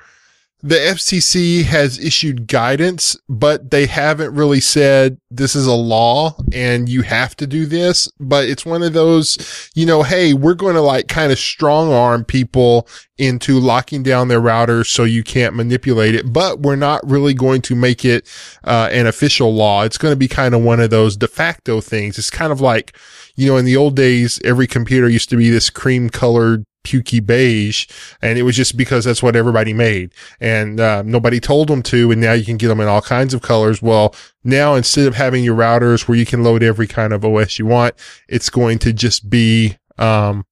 [0.62, 6.90] the FCC has issued guidance, but they haven't really said this is a law and
[6.90, 8.12] you have to do this.
[8.20, 11.94] But it's one of those, you know, hey, we're going to like kind of strong
[11.94, 17.08] arm people into locking down their routers so you can't manipulate it, but we're not
[17.10, 18.28] really going to make it
[18.66, 19.84] uh, an official law.
[19.84, 22.18] It's going to be kind of one of those de facto things.
[22.18, 22.98] It's kind of like,
[23.36, 27.26] you know, in the old days, every computer used to be this cream colored pukey
[27.26, 27.88] beige
[28.22, 30.12] and it was just because that's what everybody made.
[30.40, 33.34] And uh, nobody told them to and now you can get them in all kinds
[33.34, 33.82] of colors.
[33.82, 37.60] Well now instead of having your routers where you can load every kind of os
[37.60, 37.96] you want
[38.28, 40.46] it's going to just be um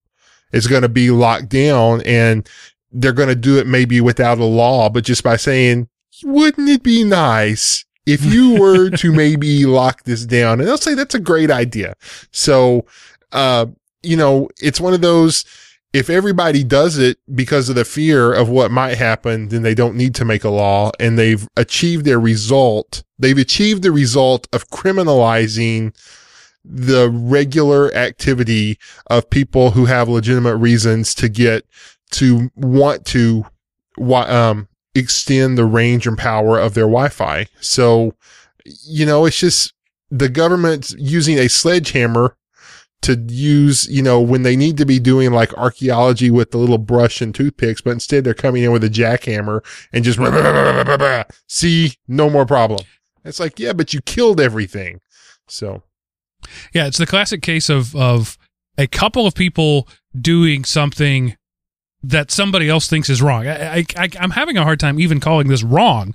[0.51, 2.47] it's going to be locked down and
[2.91, 5.87] they're going to do it maybe without a law but just by saying
[6.23, 10.59] wouldn't it be nice if you were to maybe lock this down?
[10.59, 11.95] And they'll say that's a great idea.
[12.31, 12.85] So
[13.31, 13.67] uh
[14.03, 15.45] you know it's one of those
[15.97, 19.95] if everybody does it because of the fear of what might happen, then they don't
[19.95, 23.03] need to make a law and they've achieved their result.
[23.17, 25.97] They've achieved the result of criminalizing
[26.63, 31.65] the regular activity of people who have legitimate reasons to get
[32.11, 33.47] to want to,
[33.99, 37.47] um, extend the range and power of their Wi-Fi.
[37.59, 38.13] So,
[38.65, 39.73] you know, it's just
[40.11, 42.37] the government using a sledgehammer
[43.07, 46.77] to use, you know, when they need to be doing like archaeology with the little
[46.77, 50.19] brush and toothpicks, but instead they're coming in with a jackhammer and just
[51.47, 52.81] see no more problem.
[53.23, 54.99] It's like, yeah, but you killed everything.
[55.47, 55.83] So,
[56.73, 58.37] yeah, it's the classic case of of
[58.77, 59.87] a couple of people
[60.19, 61.37] doing something
[62.03, 63.47] that somebody else thinks is wrong.
[63.47, 66.13] I, I, I'm having a hard time even calling this wrong,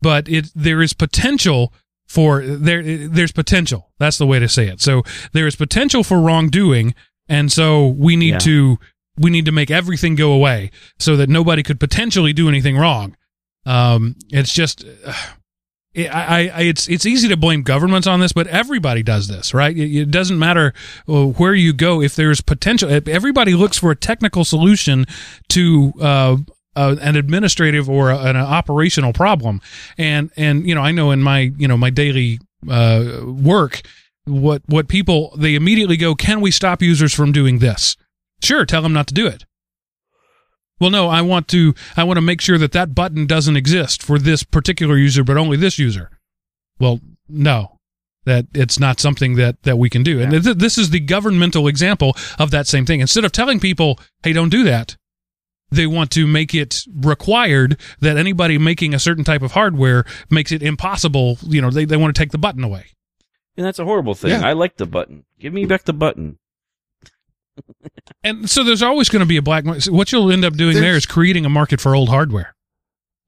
[0.00, 1.74] but it there is potential
[2.12, 6.20] for there there's potential that's the way to say it so there is potential for
[6.20, 6.94] wrongdoing
[7.26, 8.38] and so we need Yeah.
[8.50, 8.78] to
[9.16, 13.16] we need to make everything go away so that nobody could potentially do anything wrong
[13.64, 15.12] um it's just uh,
[15.96, 19.52] I, I, I it's it's easy to blame governments on this, but everybody does this,
[19.52, 19.76] right?
[19.76, 20.72] It, it doesn't matter
[21.06, 22.88] uh, where you go if there's potential.
[23.06, 25.04] Everybody looks for a technical solution
[25.50, 26.36] to uh,
[26.76, 29.60] uh, an administrative or a, an operational problem,
[29.98, 33.82] and and you know I know in my you know my daily uh, work
[34.24, 37.96] what what people they immediately go, can we stop users from doing this?
[38.42, 39.44] Sure, tell them not to do it.
[40.80, 44.02] Well, no, I want to I want to make sure that that button doesn't exist
[44.02, 46.10] for this particular user, but only this user.
[46.78, 47.78] Well, no,
[48.24, 50.20] that it's not something that that we can do.
[50.20, 53.00] And th- this is the governmental example of that same thing.
[53.00, 54.96] Instead of telling people, "Hey, don't do that,"
[55.72, 60.52] they want to make it required that anybody making a certain type of hardware makes
[60.52, 61.38] it impossible.
[61.42, 62.86] You know, they they want to take the button away.
[63.56, 64.30] And that's a horrible thing.
[64.30, 64.46] Yeah.
[64.46, 65.24] I like the button.
[65.38, 66.38] Give me back the button.
[68.24, 69.86] And so there's always going to be a black market.
[69.90, 72.54] What you'll end up doing there There's- creating a market for old hardware.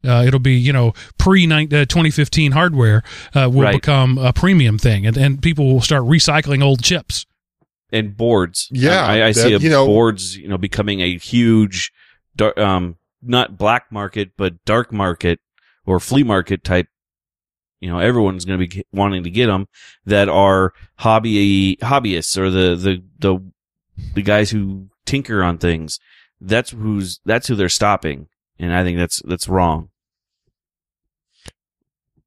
[0.06, 3.02] Uh, it'll be, you know, pre uh, 2015 hardware
[3.34, 3.74] uh, will Right.
[3.74, 7.24] become a premium thing, and, and people will start recycling old chips.
[7.92, 8.68] and boards.
[8.70, 11.90] Yeah, I, I see that- a you know- boards, you know, becoming a huge,
[12.36, 15.40] dar- um, not black market, but dark market
[15.86, 16.88] or flea market type.
[17.80, 19.68] You know, everyone's going to be wanting to get them
[20.06, 23.52] that are hobby hobbyists or the the the
[24.14, 26.00] the guys who tinker on things.
[26.40, 29.90] That's who's that's who they're stopping, and I think that's that's wrong.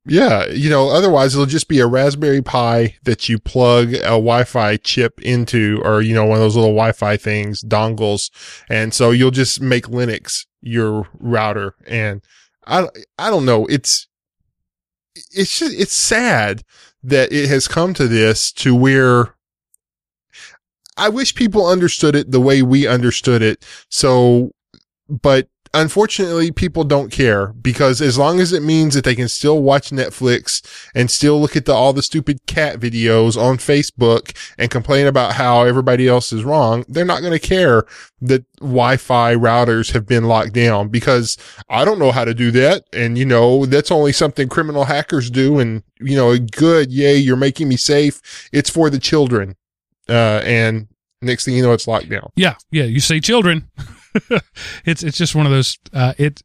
[0.09, 4.77] Yeah, you know, otherwise it'll just be a Raspberry Pi that you plug a Wi-Fi
[4.77, 8.31] chip into, or you know, one of those little Wi-Fi things, dongles,
[8.69, 11.75] and so you'll just make Linux your router.
[11.85, 12.23] And
[12.65, 12.87] I,
[13.19, 14.07] I don't know, it's,
[15.15, 16.63] it's just, it's sad
[17.03, 19.35] that it has come to this to where
[20.95, 23.65] I wish people understood it the way we understood it.
[23.89, 24.51] So,
[25.09, 29.61] but unfortunately, people don't care because as long as it means that they can still
[29.61, 30.61] watch Netflix
[30.93, 35.33] and still look at the, all the stupid cat videos on Facebook and complain about
[35.33, 37.85] how everybody else is wrong, they're not going to care
[38.21, 41.37] that Wi-Fi routers have been locked down because
[41.69, 42.83] I don't know how to do that.
[42.93, 45.59] And, you know, that's only something criminal hackers do.
[45.59, 46.91] And, you know, good.
[46.91, 47.17] Yay.
[47.17, 48.49] You're making me safe.
[48.51, 49.55] It's for the children.
[50.09, 50.87] Uh, and
[51.21, 52.31] next thing you know, it's locked down.
[52.35, 52.85] Yeah, yeah.
[52.85, 53.69] You say children.
[54.85, 55.77] it's it's just one of those.
[55.93, 56.41] Uh, it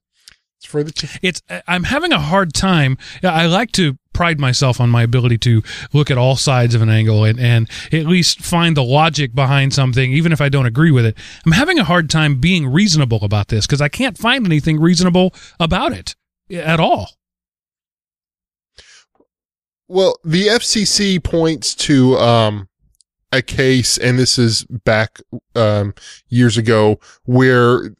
[0.58, 2.98] It's for the ch- it's I'm having a hard time.
[3.22, 6.90] I like to pride myself on my ability to look at all sides of an
[6.90, 10.90] angle and, and at least find the logic behind something, even if I don't agree
[10.90, 11.16] with it.
[11.46, 15.34] I'm having a hard time being reasonable about this because I can't find anything reasonable
[15.58, 16.14] about it
[16.50, 17.10] at all.
[19.88, 22.68] Well, the FCC points to um,
[23.32, 25.20] a case, and this is back
[25.54, 25.94] um,
[26.28, 27.94] years ago, where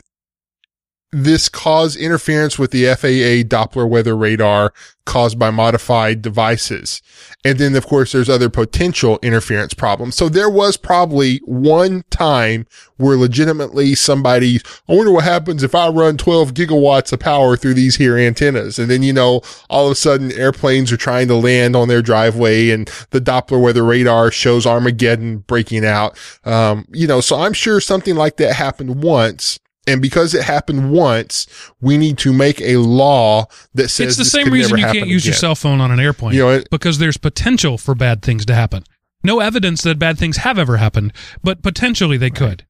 [1.13, 4.73] this caused interference with the FAA Doppler weather radar
[5.05, 7.03] caused by modified devices.
[7.45, 10.15] And then, of course, there's other potential interference problems.
[10.15, 15.89] So there was probably one time where legitimately somebody, I wonder what happens if I
[15.89, 18.79] run 12 gigawatts of power through these here antennas.
[18.79, 22.03] And then, you know, all of a sudden airplanes are trying to land on their
[22.03, 26.17] driveway and the Doppler weather radar shows Armageddon breaking out.
[26.45, 29.59] Um, you know, so I'm sure something like that happened once.
[29.87, 31.47] And because it happened once,
[31.81, 34.85] we need to make a law that says It's the this same could reason you
[34.85, 36.35] can't use your cell phone on an airplane.
[36.35, 38.85] You know, it, because there's potential for bad things to happen.
[39.25, 42.65] No evidence that bad things have ever happened, but potentially they could.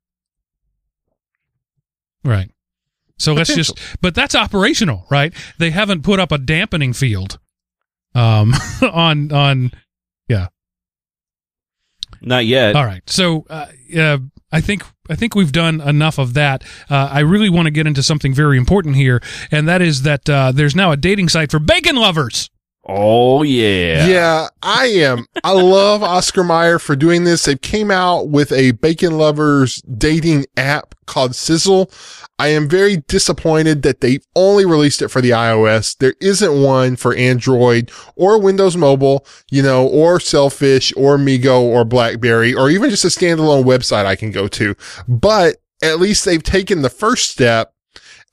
[2.25, 2.51] Right.
[3.18, 5.33] So let's just but that's operational, right?
[5.59, 7.38] They haven't put up a dampening field
[8.14, 9.70] um on on
[10.29, 10.48] yeah.
[12.20, 12.75] Not yet.
[12.75, 13.03] all right.
[13.09, 14.18] So uh, uh
[14.51, 16.62] I think I think we've done enough of that.
[16.88, 20.29] Uh, I really want to get into something very important here, and that is that
[20.31, 22.51] uh, there's now a dating site for bacon lovers.
[22.85, 24.07] Oh yeah.
[24.07, 25.27] Yeah, I am.
[25.45, 27.45] I love Oscar Mayer for doing this.
[27.45, 31.90] They came out with a bacon lovers dating app called Sizzle.
[32.40, 35.97] I am very disappointed that they only released it for the iOS.
[35.97, 41.85] There isn't one for Android or Windows Mobile, you know, or Sailfish or MeeGo or
[41.85, 44.75] Blackberry or even just a standalone website I can go to.
[45.07, 47.75] But at least they've taken the first step.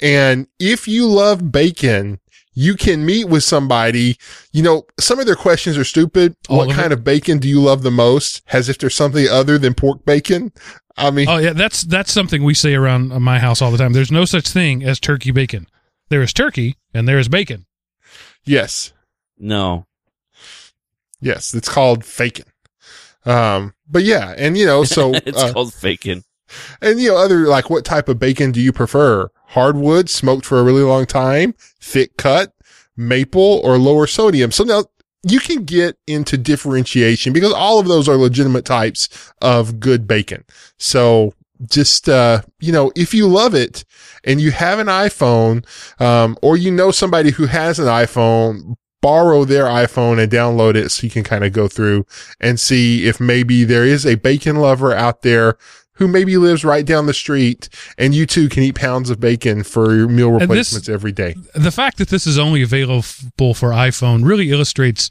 [0.01, 2.19] And if you love bacon,
[2.59, 4.17] you can meet with somebody.
[4.51, 6.35] You know, some of their questions are stupid.
[6.49, 6.99] All what of kind it?
[6.99, 8.41] of bacon do you love the most?
[8.51, 10.51] As if there's something other than pork bacon.
[10.97, 13.93] I mean, Oh yeah, that's that's something we say around my house all the time.
[13.93, 15.67] There's no such thing as turkey bacon.
[16.09, 17.65] There is turkey and there is bacon.
[18.43, 18.91] yes,
[19.37, 19.85] No.
[21.21, 22.45] yes, it's called faking.
[23.25, 26.23] Um, but yeah, and you know, so, it's uh, called faking.
[26.81, 29.29] and you know, other like what type of bacon do you prefer?
[29.49, 32.53] Hardwood, smoked for a really long time, thick cut,
[32.95, 34.51] maple, or lower sodium.
[34.51, 34.85] So now
[35.23, 40.43] you can get into differentiation because all of those are legitimate types of good bacon.
[40.77, 41.33] So
[41.69, 43.83] just, uh, you know, if you love it
[44.23, 45.65] and you have an iPhone,
[45.99, 50.89] um, or you know somebody who has an iPhone, borrow their iPhone and download it
[50.89, 52.05] so you can kind of go through
[52.39, 55.57] and see if maybe there is a bacon lover out there
[55.99, 59.63] who maybe lives right down the street and you too can eat pounds of bacon
[59.63, 61.35] for your meal this- replacements every day.
[61.53, 65.09] The fact that this is only available for iPhone really illustrates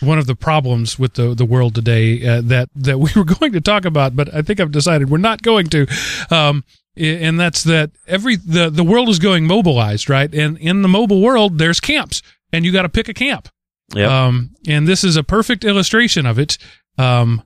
[0.00, 3.52] one of the problems with the the world today uh, that that we were going
[3.52, 5.86] to talk about, but I think I've decided we're not going to.
[6.30, 6.64] Um,
[6.94, 10.34] and that's that every the the world is going mobilized, right?
[10.34, 12.20] And in the mobile world, there's camps,
[12.52, 13.48] and you got to pick a camp.
[13.94, 14.10] Yep.
[14.10, 16.58] Um, and this is a perfect illustration of it.
[16.98, 17.42] Um,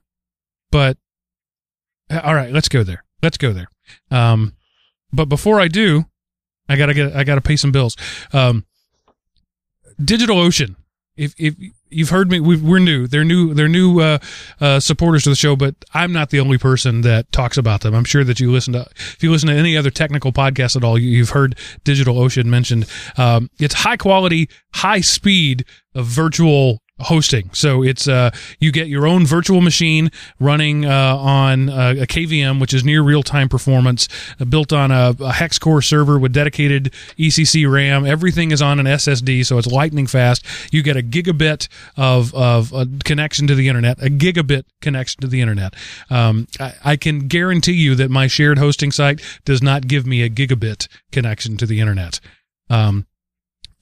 [0.71, 0.97] but
[2.09, 3.03] all right, let's go there.
[3.21, 3.67] Let's go there.
[4.11, 4.53] Um,
[5.11, 6.05] but before I do,
[6.69, 7.95] I gotta get I gotta pay some bills.
[8.33, 8.65] Um,
[9.99, 10.75] DigitalOcean.
[11.15, 11.55] If if
[11.89, 13.07] you've heard me, we've, we're new.
[13.07, 13.53] They're new.
[13.53, 14.19] They're new uh,
[14.61, 17.95] uh, supporters to the show, but I'm not the only person that talks about them.
[17.95, 20.83] I'm sure that you listen to if you listen to any other technical podcast at
[20.83, 22.85] all, you, you've heard DigitalOcean mentioned.
[23.17, 25.65] Um, it's high quality, high speed
[25.95, 27.49] virtual hosting.
[27.53, 32.59] So it's uh you get your own virtual machine running uh, on uh, a KVM,
[32.59, 34.07] which is near real time performance,
[34.39, 38.05] uh, built on a, a hex core server with dedicated ECC RAM.
[38.05, 40.45] Everything is on an SSD, so it's lightning fast.
[40.71, 45.27] You get a gigabit of of uh, connection to the internet, a gigabit connection to
[45.27, 45.73] the internet.
[46.09, 50.21] Um, I, I can guarantee you that my shared hosting site does not give me
[50.21, 52.19] a gigabit connection to the internet.
[52.69, 53.05] Um,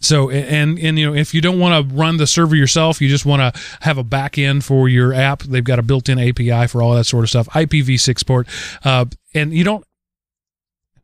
[0.06, 3.10] so and and you know if you don't want to run the server yourself, you
[3.10, 5.43] just want to have a back end for your app.
[5.43, 7.47] They've got a built-in API for all that sort of stuff.
[7.49, 8.47] IPv6 port,
[8.84, 9.86] uh, and you don't.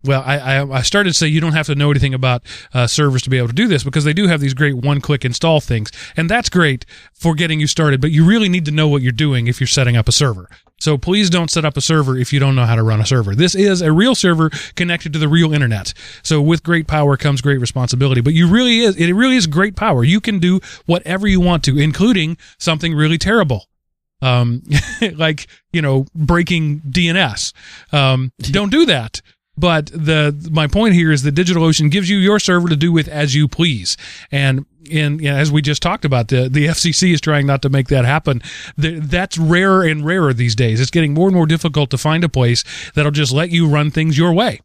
[0.04, 2.44] Well, I, I, I started to say you don't have to know anything about
[2.74, 5.02] uh, servers to be able to do this because they do have these great one
[5.02, 5.92] click install things.
[6.18, 9.12] And that's great for getting you started, but you really need to know what you're
[9.12, 10.50] doing if you're setting up a server.
[10.80, 13.06] So please don't set up a server if you don't know how to run a
[13.06, 13.36] server.
[13.36, 15.94] This is a real server connected to the real internet.
[16.24, 19.76] So with great power comes great responsibility, but you really is, it really is great
[19.76, 20.04] power.
[20.04, 23.68] You can do whatever you want to, including something really terrible
[24.22, 24.62] um,
[25.16, 27.54] like you know breaking DNS.
[27.92, 29.22] Um, don't do that.
[29.62, 33.08] But the my point here is that DigitalOcean gives you your server to do with
[33.08, 33.96] as you please,
[34.32, 37.62] and in you know, as we just talked about, the the FCC is trying not
[37.62, 38.42] to make that happen.
[38.76, 40.82] The, that's rarer and rarer these days.
[40.82, 42.64] It's getting more and more difficult to find a place
[42.96, 44.62] that'll just let you run things your way.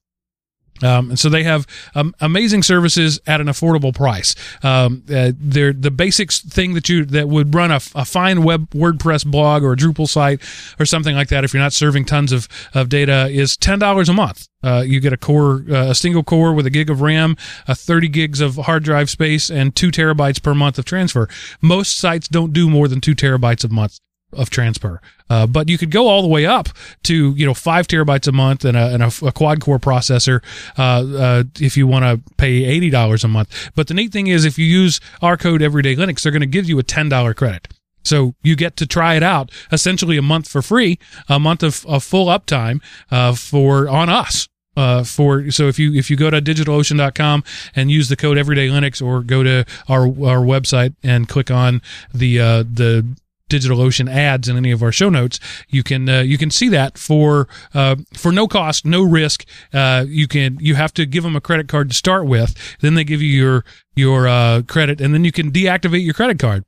[0.82, 4.34] Um, and so they have um, amazing services at an affordable price.
[4.62, 8.70] Um, uh, they're the basic thing that you that would run a, a, fine web
[8.70, 10.40] WordPress blog or a Drupal site
[10.78, 11.44] or something like that.
[11.44, 14.48] If you're not serving tons of, of data, is ten dollars a month.
[14.62, 17.36] Uh, you get a core, uh, a single core with a gig of RAM,
[17.68, 21.28] a 30 gigs of hard drive space, and two terabytes per month of transfer.
[21.60, 24.00] Most sites don't do more than two terabytes a month
[24.36, 25.00] of transfer.
[25.28, 26.68] Uh, but you could go all the way up
[27.02, 30.42] to you know five terabytes a month and a, and a, a quad core processor
[30.78, 33.70] uh, uh, if you want to pay eighty dollars a month.
[33.74, 36.46] But the neat thing is, if you use our code Everyday Linux, they're going to
[36.46, 37.68] give you a ten dollar credit.
[38.06, 41.84] So you get to try it out essentially a month for free, a month of,
[41.86, 42.80] of full uptime
[43.10, 44.48] uh, for on us.
[44.76, 47.42] Uh, for so if you if you go to digitalocean.com
[47.74, 51.80] and use the code everyday linux or go to our our website and click on
[52.12, 53.06] the uh, the
[53.48, 55.38] DigitalOcean ads in any of our show notes,
[55.68, 59.44] you can uh, you can see that for uh, for no cost, no risk.
[59.72, 62.94] Uh, you can you have to give them a credit card to start with, then
[62.94, 66.64] they give you your your uh, credit, and then you can deactivate your credit card.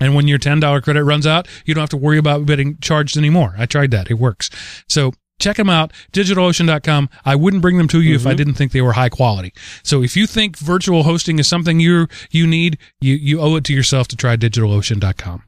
[0.00, 2.78] And when your ten dollar credit runs out, you don't have to worry about getting
[2.78, 3.54] charged anymore.
[3.58, 4.50] I tried that; it works.
[4.88, 8.20] So check them out digitalocean.com i wouldn't bring them to you mm-hmm.
[8.22, 8.36] if i mm-hmm.
[8.38, 9.52] didn't think they were high quality
[9.82, 13.64] so if you think virtual hosting is something you you need you you owe it
[13.64, 15.42] to yourself to try digitalocean.com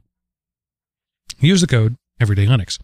[1.39, 2.79] Use the code Everyday Linux.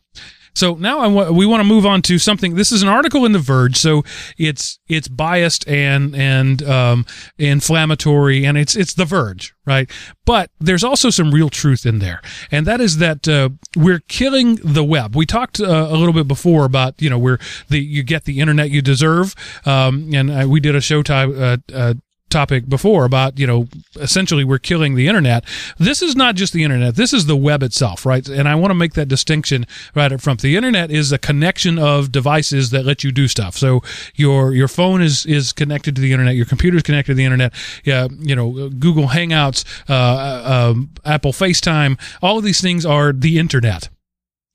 [0.55, 2.55] So now I we want to move on to something.
[2.55, 4.03] This is an article in The Verge, so
[4.37, 7.05] it's it's biased and and um,
[7.37, 9.91] inflammatory, and it's it's The Verge, right?
[10.23, 12.21] But there's also some real truth in there,
[12.51, 15.13] and that is that uh, we're killing the web.
[15.13, 17.37] We talked uh, a little bit before about you know where
[17.67, 19.35] the you get the internet you deserve,
[19.65, 21.93] um, and uh, we did a show time uh, uh,
[22.29, 25.45] topic before about you know essentially we're killing the internet.
[25.77, 26.95] This is not just the internet.
[26.95, 28.27] This is the web itself right?
[28.27, 30.41] And i want to make that distinction right up front.
[30.41, 33.55] The internet is a connection of devices that let you do stuff.
[33.55, 33.81] So
[34.15, 36.35] your your phone is is connected to the internet.
[36.35, 37.53] Your computer is connected to the internet.
[37.83, 43.13] Yeah you know google hangouts uh, uh, um, apple facetime all of these things are
[43.13, 43.89] the internet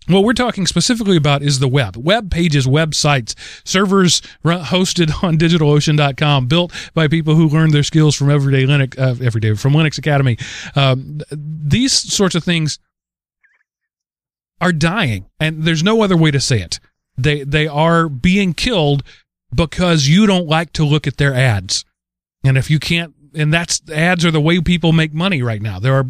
[0.06, 1.96] what we're talking specifically about is the web.
[1.96, 3.34] Web pages, websites,
[3.64, 9.22] servers hosted on digitalocean.com, built by people who learned their skills from Everyday Linux, uh,
[9.24, 10.38] Everyday, from Linux Academy.
[10.74, 12.78] Um, these sorts of things
[14.60, 16.80] are dying, and there's no other way to say it.
[17.16, 19.02] They, they are being killed
[19.54, 21.84] because you don't like to look at their ads.
[22.44, 25.78] And if you can't and that's ads are the way people make money right now.
[25.78, 26.06] There are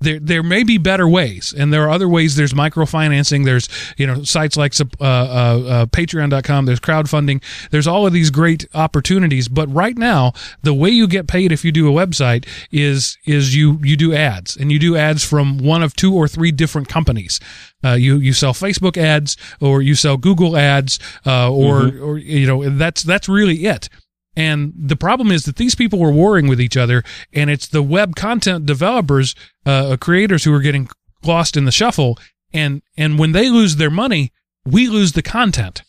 [0.00, 2.36] there there may be better ways, and there are other ways.
[2.36, 3.44] There's microfinancing.
[3.44, 6.66] There's you know sites like uh, uh, uh, Patreon.com.
[6.66, 7.42] There's crowdfunding.
[7.70, 9.48] There's all of these great opportunities.
[9.48, 13.54] But right now, the way you get paid if you do a website is is
[13.54, 16.88] you you do ads, and you do ads from one of two or three different
[16.88, 17.40] companies.
[17.84, 22.04] Uh, you you sell Facebook ads, or you sell Google ads, uh, or mm-hmm.
[22.04, 23.88] or you know that's that's really it.
[24.36, 27.82] And the problem is that these people were warring with each other, and it's the
[27.82, 30.88] web content developers, uh, creators who are getting
[31.22, 32.18] lost in the shuffle.
[32.52, 34.32] And and when they lose their money,
[34.64, 35.82] we lose the content.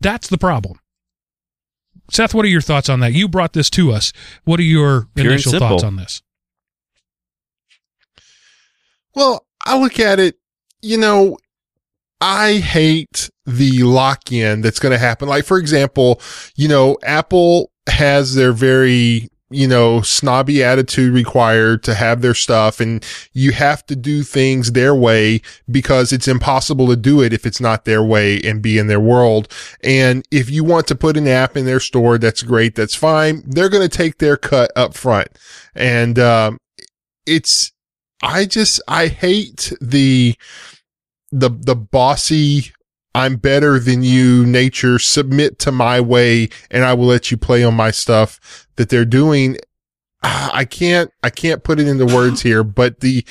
[0.00, 0.78] That's the problem.
[2.10, 3.12] Seth, what are your thoughts on that?
[3.12, 4.12] You brought this to us.
[4.44, 6.22] What are your Pure initial thoughts on this?
[9.14, 10.38] Well, I look at it,
[10.82, 11.38] you know,
[12.26, 15.28] I hate the lock in that's going to happen.
[15.28, 16.22] Like, for example,
[16.56, 22.80] you know, Apple has their very, you know, snobby attitude required to have their stuff
[22.80, 23.04] and
[23.34, 27.60] you have to do things their way because it's impossible to do it if it's
[27.60, 29.52] not their way and be in their world.
[29.82, 32.74] And if you want to put an app in their store, that's great.
[32.74, 33.42] That's fine.
[33.46, 35.28] They're going to take their cut up front.
[35.74, 36.56] And, um,
[37.26, 37.70] it's,
[38.22, 40.36] I just, I hate the,
[41.34, 42.72] the the bossy
[43.14, 47.62] I'm better than you nature submit to my way and I will let you play
[47.62, 49.56] on my stuff that they're doing.
[50.22, 53.24] I can't, I can't put it into words here, but the,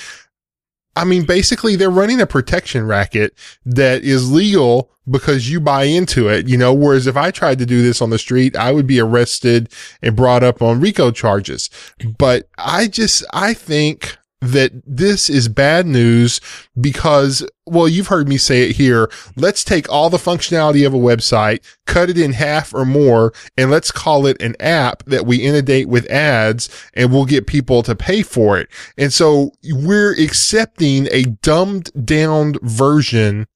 [0.95, 3.34] I mean, basically they're running a protection racket
[3.66, 7.66] that is legal because you buy into it, you know, whereas if I tried to
[7.66, 9.70] do this on the street, I would be arrested
[10.01, 11.70] and brought up on RICO charges.
[12.18, 16.41] But I just, I think that this is bad news
[16.79, 19.09] because, well, you've heard me say it here.
[19.37, 23.71] Let's take all the functionality of a website, cut it in half or more, and
[23.71, 27.95] let's call it an app that we inundate with ads and we'll get people to
[27.95, 28.69] pay for it.
[28.97, 33.47] And so we're accepting a dumbed down version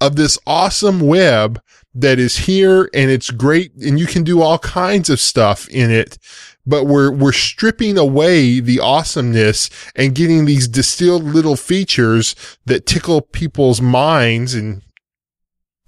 [0.00, 1.62] of this awesome web
[1.94, 5.92] that is here and it's great and you can do all kinds of stuff in
[5.92, 6.18] it
[6.66, 12.34] but we're we're stripping away the awesomeness and getting these distilled little features
[12.66, 14.82] that tickle people's minds and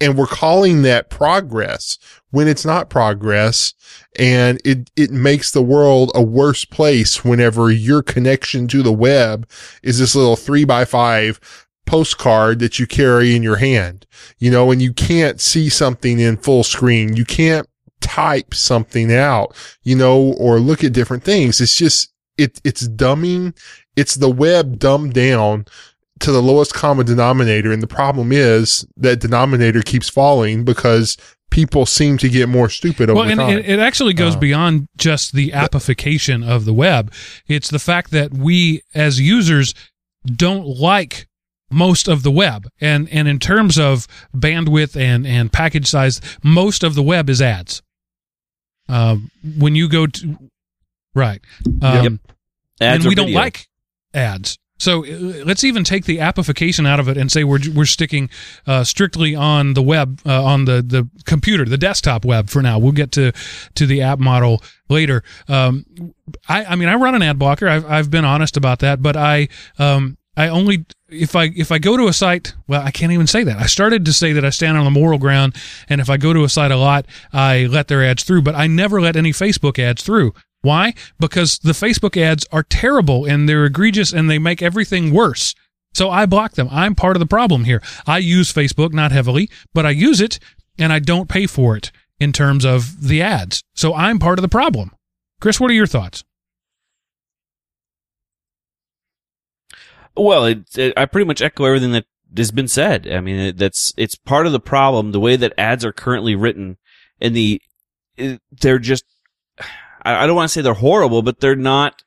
[0.01, 1.99] and we're calling that progress
[2.31, 3.73] when it's not progress.
[4.19, 9.49] And it it makes the world a worse place whenever your connection to the web
[9.83, 11.41] is this little three by five
[11.87, 14.07] postcard that you carry in your hand.
[14.39, 17.17] You know and you can't see something in full screen.
[17.17, 17.69] You can't
[18.01, 21.61] type something out, you know, or look at different things.
[21.61, 23.57] It's just, it, it's dumbing.
[23.97, 25.67] It's the web dumbed down
[26.21, 27.73] to the lowest common denominator.
[27.73, 31.17] And the problem is that denominator keeps falling because
[31.51, 33.59] people seem to get more stupid over well, and time.
[33.59, 37.13] It, it actually goes Uh, beyond just the appification of the web.
[37.47, 39.75] It's the fact that we as users
[40.25, 41.29] don't like
[41.71, 42.69] most of the web.
[42.81, 47.41] And and in terms of bandwidth and and package size, most of the web is
[47.41, 47.83] ads.
[48.89, 50.39] Um, when you go to
[51.15, 51.41] right,
[51.83, 52.21] um,
[52.81, 53.41] Ads and or we don't video.
[53.41, 53.69] like
[54.15, 54.59] ads.
[54.79, 58.29] So uh, let's even take the appification out of it and say we're we're sticking
[58.67, 62.79] uh, strictly on the web, uh, on the the computer, the desktop web for now.
[62.79, 63.33] We'll get to
[63.75, 65.23] to the app model later.
[65.49, 65.87] Um,
[66.49, 67.69] I I mean I run an ad blocker.
[67.69, 71.79] I've I've been honest about that, but I um I only if I if I
[71.79, 73.59] go to a site, well, I can't even say that.
[73.59, 75.57] I started to say that I stand on the moral ground,
[75.89, 78.55] and if I go to a site a lot, I let their ads through, but
[78.55, 80.35] I never let any Facebook ads through.
[80.63, 80.95] Why?
[81.21, 85.55] Because the Facebook ads are terrible and they're egregious and they make everything worse.
[85.95, 86.69] So I block them.
[86.71, 87.81] I'm part of the problem here.
[88.07, 90.39] I use Facebook not heavily, but I use it
[90.79, 93.63] and I don't pay for it in terms of the ads.
[93.75, 94.91] So I'm part of the problem.
[95.41, 96.25] Chris, what are your thoughts?
[100.17, 102.07] Well, it, it, I pretty much echo everything that
[102.37, 103.07] has been said.
[103.09, 105.13] I mean, it, that's it's part of the problem.
[105.13, 106.79] The way that ads are currently written,
[107.21, 107.61] and the
[108.51, 109.05] they're just
[110.07, 112.03] I, I don't want to say they're horrible, but they're not.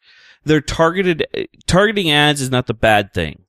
[0.45, 1.27] They're targeted.
[1.67, 3.43] Targeting ads is not the bad thing.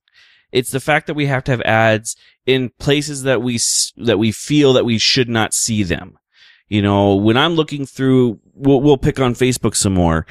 [0.51, 3.59] It's the fact that we have to have ads in places that we
[3.97, 6.17] that we feel that we should not see them.
[6.71, 10.25] You know, when I'm looking through, we'll, we'll pick on Facebook some more.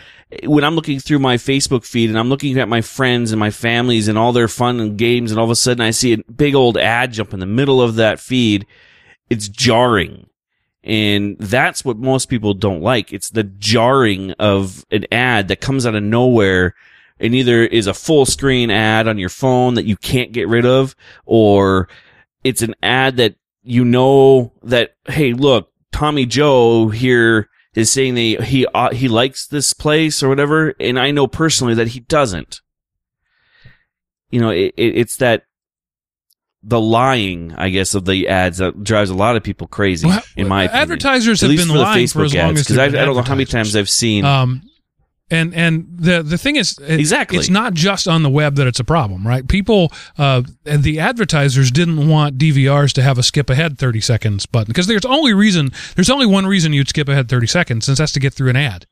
[0.45, 3.51] When I'm looking through my Facebook feed and I'm looking at my friends and my
[3.51, 6.33] families and all their fun and games, and all of a sudden I see a
[6.33, 8.67] big old ad jump in the middle of that feed,
[9.29, 10.31] it's jarring.
[10.83, 13.13] And that's what most people don't like.
[13.13, 16.75] It's the jarring of an ad that comes out of nowhere
[17.19, 20.65] and either is a full screen ad on your phone that you can't get rid
[20.65, 21.91] of, or
[22.45, 28.45] it's an ad that you know that, hey, look, Tommy Joe here is saying that
[28.45, 32.61] he uh, he likes this place or whatever, and I know personally that he doesn't.
[34.31, 35.45] You know, it, it, it's that
[36.63, 40.07] the lying, I guess, of the ads that drives a lot of people crazy.
[40.07, 42.89] Well, in my opinion, advertisers have been lying for as long as because I, I
[42.89, 44.25] don't know how many times I've seen.
[44.25, 44.63] Um,
[45.31, 47.39] and and the the thing is, it- Exactly.
[47.39, 49.47] it's not just on the web that it's a problem, right?
[49.49, 54.47] People, uh, and the advertisers didn't want DVRs to have a skip ahead thirty seconds
[54.47, 57.99] button because there's only reason there's only one reason you'd skip ahead thirty seconds, since
[57.99, 58.87] that's to get through an ad.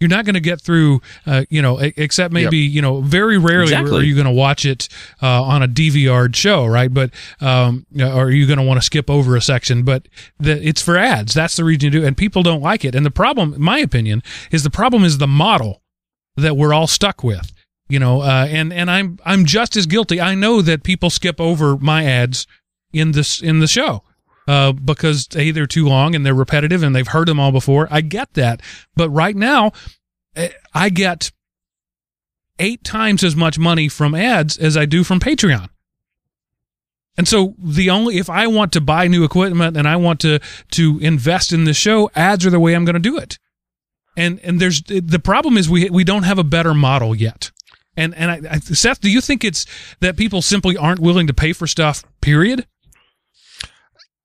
[0.00, 3.72] You're not going to get through, uh, you know, except maybe you know, very rarely
[3.72, 3.98] Exactly.
[3.98, 4.88] are you going to watch it
[5.20, 6.92] uh, on a DVR show, right?
[6.92, 9.82] But um, you know, or are you going to want to skip over a section?
[9.82, 10.06] But
[10.38, 11.34] the, it's for ads.
[11.34, 12.94] That's the reason you do, and people don't like it.
[12.94, 14.22] And the problem, in my opinion,
[14.52, 15.82] is the problem is the model
[16.36, 17.52] that we're all stuck with.
[17.88, 20.20] You know, uh, and and I'm I'm just as guilty.
[20.20, 22.46] I know that people skip over my ads
[22.92, 24.02] in this in the show
[24.48, 27.86] uh, because a they're too long and they're repetitive and they've heard them all before.
[27.90, 28.62] I get that,
[28.96, 29.72] but right now,
[30.34, 31.30] eh, I get
[32.58, 35.68] eight times as much money from ads as I do from Patreon.
[37.18, 40.40] And so the only if I want to buy new equipment and I want to
[40.70, 43.38] to invest in the show, ads are the way I'm going to do it.
[44.16, 47.50] And and there's the problem is we we don't have a better model yet.
[47.96, 49.66] And and I, I, Seth, do you think it's
[50.00, 52.02] that people simply aren't willing to pay for stuff?
[52.22, 52.66] Period.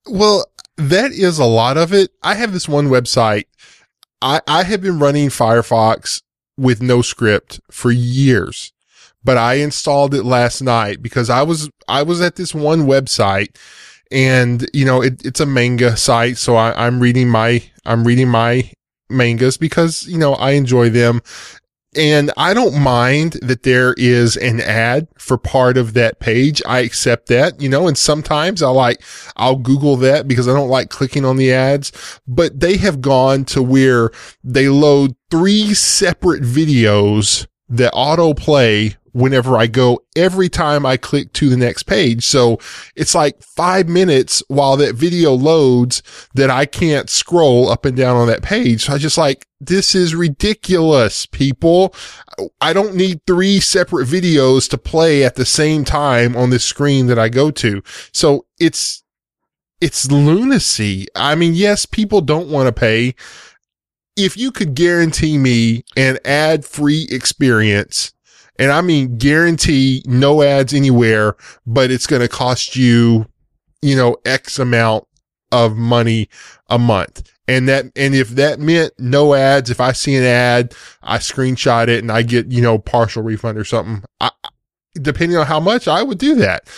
[0.08, 0.46] Well,
[0.78, 2.12] that is a lot of it.
[2.22, 3.46] I have this one website.
[4.22, 6.22] I, I have been running Firefox
[6.58, 8.74] with NoScript for years
[9.24, 13.56] but I installed it last night because I was, I was at this one website
[14.12, 16.38] and, you know, it, it's a manga site.
[16.38, 18.70] So I, I'm reading my, I'm reading my
[19.10, 21.22] mangas because, you know, I enjoy them.
[21.96, 26.62] And I don't mind that there is an ad for part of that page.
[26.66, 29.02] I accept that, you know, and sometimes I'll like,
[29.36, 31.92] I'll Google that because I don't like clicking on the ads,
[32.28, 34.12] but they have gone to where
[34.44, 41.50] they load three separate videos that autoplay whenever I go every time I click to
[41.50, 42.26] the next page.
[42.26, 42.60] So
[42.96, 46.04] it's like five minutes while that video loads
[46.34, 48.86] that I can't scroll up and down on that page.
[48.86, 51.96] So I just like, this is ridiculous, people.
[52.60, 57.08] I don't need three separate videos to play at the same time on this screen
[57.08, 57.82] that I go to.
[58.12, 59.04] So it's,
[59.80, 61.08] it's lunacy.
[61.16, 63.16] I mean, yes, people don't want to pay.
[64.16, 68.14] If you could guarantee me an ad free experience
[68.58, 71.36] and I mean guarantee no ads anywhere,
[71.66, 73.28] but it's going to cost you,
[73.82, 75.08] you know, X amount
[75.52, 76.30] of money
[76.68, 77.32] a month.
[77.48, 81.90] And that, and if that meant no ads, if I see an ad, I screenshot
[81.90, 84.04] it and I get, you know, partial refund or something.
[84.22, 84.32] I,
[84.96, 86.70] depending on how much I would do that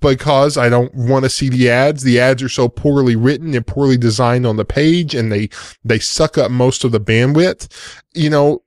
[0.00, 2.04] because I don't want to see the ads.
[2.04, 5.50] The ads are so poorly written and poorly designed on the page and they,
[5.84, 7.68] they suck up most of the bandwidth.
[8.14, 8.62] You know,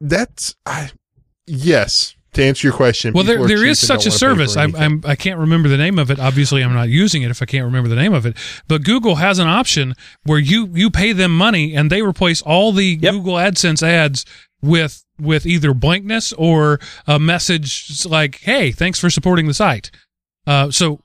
[0.00, 0.92] that's, I,
[1.46, 3.14] yes, to answer your question.
[3.14, 4.56] Well, there people are there cheap is and such a don't wanna pay for service.
[4.56, 4.76] I'm.
[4.76, 6.18] I'm I can't remember the name of it.
[6.18, 8.36] Obviously, I'm not using it if I can't remember the name of it.
[8.68, 12.72] But Google has an option where you you pay them money and they replace all
[12.72, 13.12] the Yep.
[13.14, 14.24] Google AdSense ads
[14.60, 19.90] with with either blankness or a message like, "Hey, thanks for supporting the site."
[20.46, 21.00] Uh, so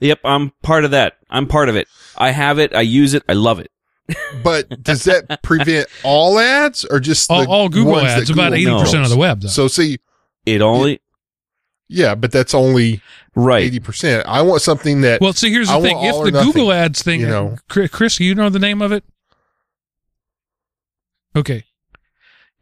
[0.00, 1.14] Yep, I'm part of that.
[1.30, 1.88] I'm part of it.
[2.16, 2.74] I have it.
[2.74, 3.22] I use it.
[3.28, 3.70] I love it.
[4.42, 8.30] But does that prevent all ads or just all, the all Google ones that ads,
[8.30, 9.40] about eighty percent of the web.
[9.40, 9.48] Though.
[9.48, 9.98] So see,
[10.44, 11.00] It only
[11.88, 13.00] yeah, but that's only
[13.34, 13.62] right.
[13.64, 14.26] eighty percent.
[14.26, 16.72] I want something that well, see, here's the I thing: if the or nothing, Google
[16.72, 17.56] ads thing, you know.
[17.68, 19.04] Chris, Chris, you know the name of it?
[21.36, 21.64] Okay,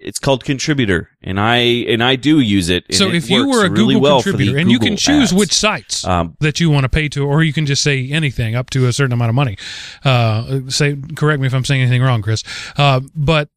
[0.02, 2.84] It's called Contributor, and I and I do use it.
[2.94, 5.34] so it if you were a really Google well contributor, and you can choose ads.
[5.34, 8.54] which sites Um, that you want to pay to, or you can just say anything
[8.54, 9.56] up to a certain amount of money.
[10.04, 12.42] Uh, say, correct me if I'm saying anything wrong, Chris.
[12.76, 13.48] Uh, but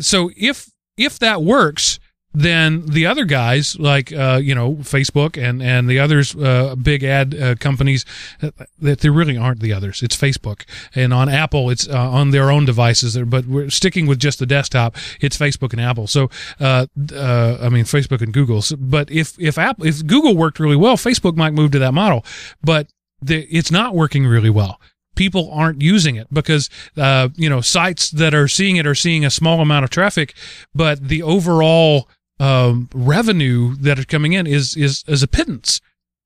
[0.00, 1.98] so if if that works,
[2.38, 7.02] then the other guys like uh, you know Facebook and and the others uh, big
[7.02, 8.04] ad uh, companies
[8.42, 10.02] uh, that there really aren't the others.
[10.02, 10.62] It's Facebook
[10.94, 13.18] and on Apple it's uh, on their own devices.
[13.18, 14.96] But we're sticking with just the desktop.
[15.20, 16.06] It's Facebook and Apple.
[16.06, 16.30] So
[16.60, 18.62] uh, uh, I mean Facebook and Google.
[18.62, 21.92] So, but if if Apple if Google worked really well, Facebook might move to that
[21.92, 22.24] model.
[22.62, 22.88] But
[23.20, 24.80] the, it's not working really well
[25.16, 29.24] people aren't using it because uh, you know sites that are seeing it are seeing
[29.24, 30.32] a small amount of traffic,
[30.72, 32.08] but the overall
[32.40, 35.80] um, revenue that is coming in is is is a pittance,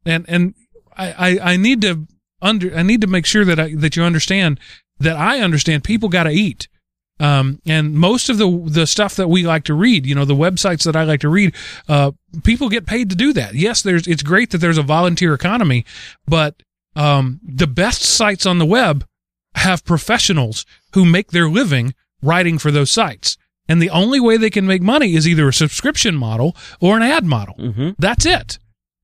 [0.04, 0.54] and and
[0.96, 2.06] I, I, I need to
[2.40, 4.60] under I need to make sure that I, that you understand
[4.98, 6.68] that I understand people got to eat.
[7.20, 10.34] Um, and most of the the stuff that we like to read, you know, the
[10.34, 11.54] websites that I like to read,
[11.88, 13.54] uh, people get paid to do that.
[13.54, 15.84] Yes, there's it's great that there's a volunteer economy,
[16.26, 16.62] but
[16.96, 19.06] um, the best sites on the web
[19.54, 23.36] have professionals who make their living writing for those sites.
[23.72, 27.02] And the only way they can make money is either a subscription model or an
[27.02, 27.54] ad model.
[27.58, 27.94] mhm.
[27.98, 28.58] That's it.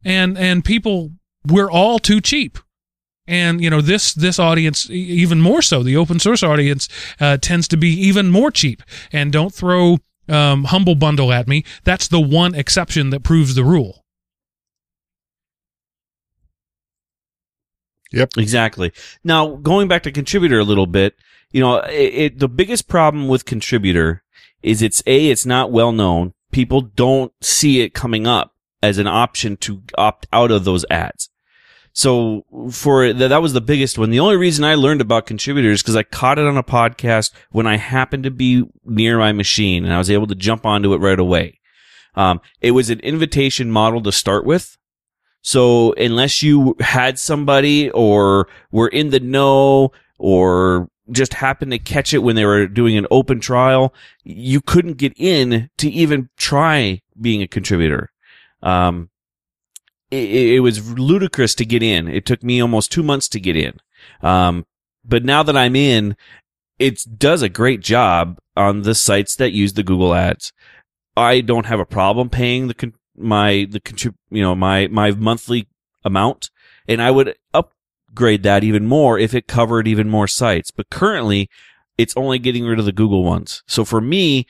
[0.04, 1.12] And and people
[1.46, 2.58] we're all too cheap.
[3.26, 6.86] And you know this this audience even more so the open source audience
[7.18, 8.82] uh, tends to be even more cheap.
[9.10, 11.64] And don't throw um, humble bundle at me.
[11.84, 14.04] That's the one exception that proves the rule.
[18.12, 18.32] Yep.
[18.36, 18.92] Exactly.
[19.24, 21.14] Now, going back to contributor a little bit,
[21.52, 24.22] you know, it, it, the biggest problem with contributor
[24.62, 26.32] is it's a it's not well known.
[26.50, 31.28] People don't see it coming up as an option to opt out of those ads.
[31.92, 34.10] So for that, was the biggest one.
[34.10, 37.66] The only reason I learned about contributors because I caught it on a podcast when
[37.66, 40.98] I happened to be near my machine and I was able to jump onto it
[40.98, 41.58] right away.
[42.14, 44.76] Um, it was an invitation model to start with.
[45.42, 52.12] So unless you had somebody or were in the know or just happened to catch
[52.12, 53.94] it when they were doing an open trial,
[54.24, 58.10] you couldn't get in to even try being a contributor.
[58.62, 59.10] Um,
[60.10, 62.08] it, it was ludicrous to get in.
[62.08, 63.78] It took me almost two months to get in.
[64.22, 64.66] Um,
[65.04, 66.16] but now that I'm in,
[66.78, 70.52] it does a great job on the sites that use the Google ads.
[71.16, 75.10] I don't have a problem paying the con- my the contrib- you know my my
[75.10, 75.66] monthly
[76.04, 76.50] amount,
[76.86, 77.36] and I would
[78.08, 80.70] upgrade that even more if it covered even more sites.
[80.70, 81.48] But currently,
[81.96, 83.62] it's only getting rid of the Google ones.
[83.66, 84.46] So for me,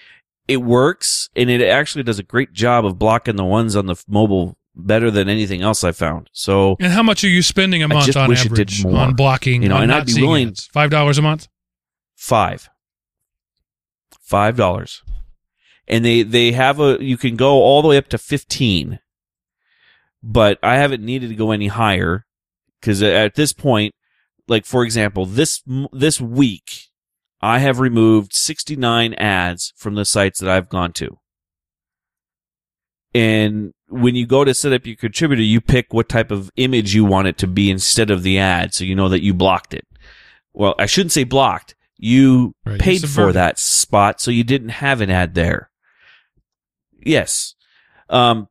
[0.46, 3.96] it works and it actually does a great job of blocking the ones on the
[4.08, 6.30] mobile better than anything else I found.
[6.32, 8.96] So And how much are you spending a month on wish it did average more.
[8.96, 9.62] on blocking?
[9.62, 10.66] You know, and not I'd be willing- ads?
[10.72, 11.48] Five dollars a month.
[12.16, 12.68] five,
[14.20, 15.02] five dollars,
[15.86, 18.98] and they they have a you can go all the way up to fifteen,
[20.22, 22.24] but I haven't needed to go any higher
[22.80, 23.94] because at this point,
[24.46, 25.62] like for example, this
[25.92, 26.88] this week,
[27.40, 31.18] I have removed sixty nine ads from the sites that I've gone to.
[33.14, 36.94] And when you go to set up your contributor, you pick what type of image
[36.94, 39.74] you want it to be instead of the ad, so you know that you blocked
[39.74, 39.86] it.
[40.52, 41.74] Well, I shouldn't say blocked.
[41.96, 45.70] You Right, you paid for that spot, so you didn't have an ad there.
[47.00, 47.54] Yes.
[48.08, 48.48] Um,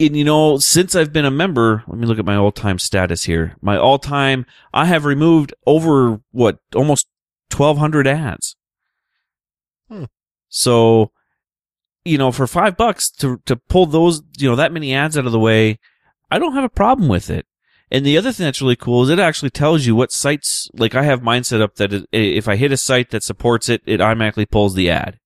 [0.00, 3.24] and you know, since I've been a member, let me look at my all-time status
[3.24, 3.56] here.
[3.60, 7.06] My all-time, I have removed over what almost
[7.50, 8.56] twelve hundred ads.
[9.88, 10.04] Hmm.
[10.48, 11.12] So,
[12.04, 15.26] you know, for five bucks to to pull those, you know, that many ads out
[15.26, 15.78] of the way,
[16.30, 17.46] I don't have a problem with it.
[17.90, 20.70] And the other thing that's really cool is it actually tells you what sites.
[20.72, 23.82] Like I have mine set up that if I hit a site that supports it,
[23.84, 25.18] it automatically pulls the ad.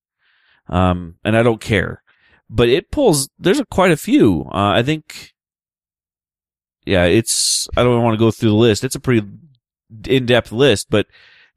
[0.68, 2.02] Um, and I don't care,
[2.48, 3.28] but it pulls.
[3.38, 4.42] There's a, quite a few.
[4.52, 5.32] Uh, I think.
[6.84, 7.68] Yeah, it's.
[7.76, 8.84] I don't want to go through the list.
[8.84, 9.26] It's a pretty
[10.08, 11.06] in-depth list, but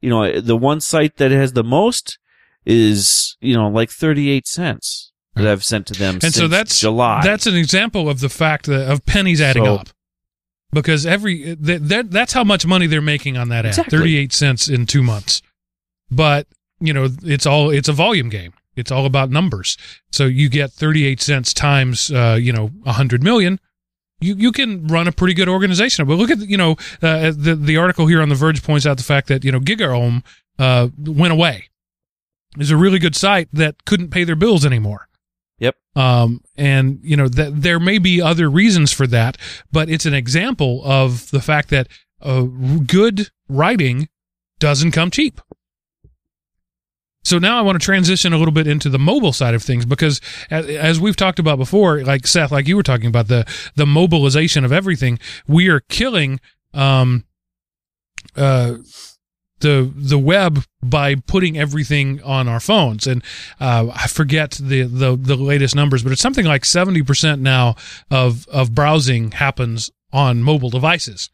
[0.00, 2.18] you know, the one site that has the most
[2.66, 6.80] is you know like 38 cents that I've sent to them And since so that's
[6.80, 7.20] July.
[7.22, 9.88] That's an example of the fact that, of pennies adding So- up.
[10.72, 13.74] Because every that, that that's how much money they're making on that ad.
[13.74, 15.42] 38 cents in 2 months.
[16.12, 16.46] But,
[16.78, 18.52] you know, it's all it's a volume game.
[18.80, 19.76] It's all about numbers.
[20.10, 23.60] So you get 38 cents times uh, you know, 100 million.
[24.20, 26.06] You you can run a pretty good organization.
[26.06, 26.72] But look at you know
[27.02, 29.60] uh, the the article here on the Verge points out the fact that you know
[29.60, 30.22] GigaOM
[30.58, 31.70] uh, went away.
[32.58, 35.08] Is a really good site that couldn't pay their bills anymore.
[35.58, 35.76] Yep.
[35.94, 39.36] Um, and you know that there may be other reasons for that,
[39.70, 41.86] but it's an example of the fact that
[42.20, 44.08] uh, good writing
[44.58, 45.40] doesn't come cheap.
[47.22, 49.84] So now I want to transition a little bit into the mobile side of things
[49.84, 53.46] because as, we've talked about before, like Seth, like you were talking about the
[53.76, 56.40] the mobilization of everything, we are killing
[56.72, 57.24] um
[58.36, 58.76] uh
[59.60, 63.06] the the web by putting everything on our phones.
[63.06, 63.22] And
[63.60, 67.76] uh, I forget the, the the latest numbers but it's something like 70% now
[68.10, 71.30] of of browsing happens on mobile devices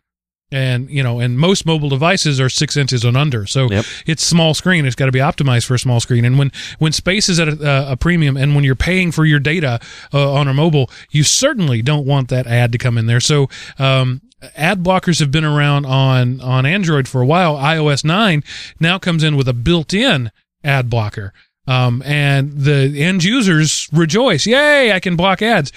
[0.52, 3.46] and you know and most mobile devices are six inches and under.
[3.46, 3.84] So Yep.
[4.06, 4.86] it's small screen.
[4.86, 6.24] It's got to be optimized for a small screen.
[6.24, 9.40] And when when space is at a, a premium and when you're paying for your
[9.40, 9.80] data
[10.14, 13.20] uh, on a mobile you certainly don't want that ad to come in there.
[13.20, 14.22] So um,
[14.54, 17.56] ad blockers have been around on on android for a while.
[17.56, 18.44] ios 9
[18.78, 20.30] now comes in with a built-in
[20.62, 21.32] ad blocker.
[21.68, 24.46] Um, and the end users rejoice.
[24.46, 25.72] Yay i can block ads.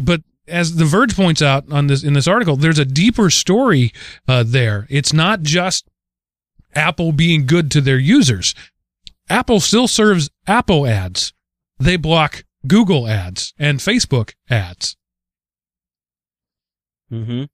[0.00, 3.92] But as the Verge points out on this in this article, there's a deeper story
[4.28, 4.86] uh, there.
[4.90, 5.88] It's not just
[6.74, 8.54] Apple being good to their users.
[9.28, 11.32] Apple still serves Apple ads.
[11.78, 14.96] They block Google ads and Facebook ads.
[17.10, 17.44] mm-hmm.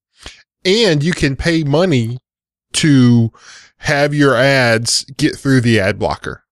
[0.64, 2.18] and you can pay money
[2.72, 3.32] to
[3.78, 6.44] have your ads get through the ad blocker.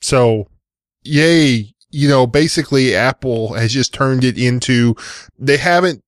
[0.00, 0.48] So,
[1.02, 4.96] yay, you know, basically Apple has just turned it into,
[5.38, 6.02] they haven't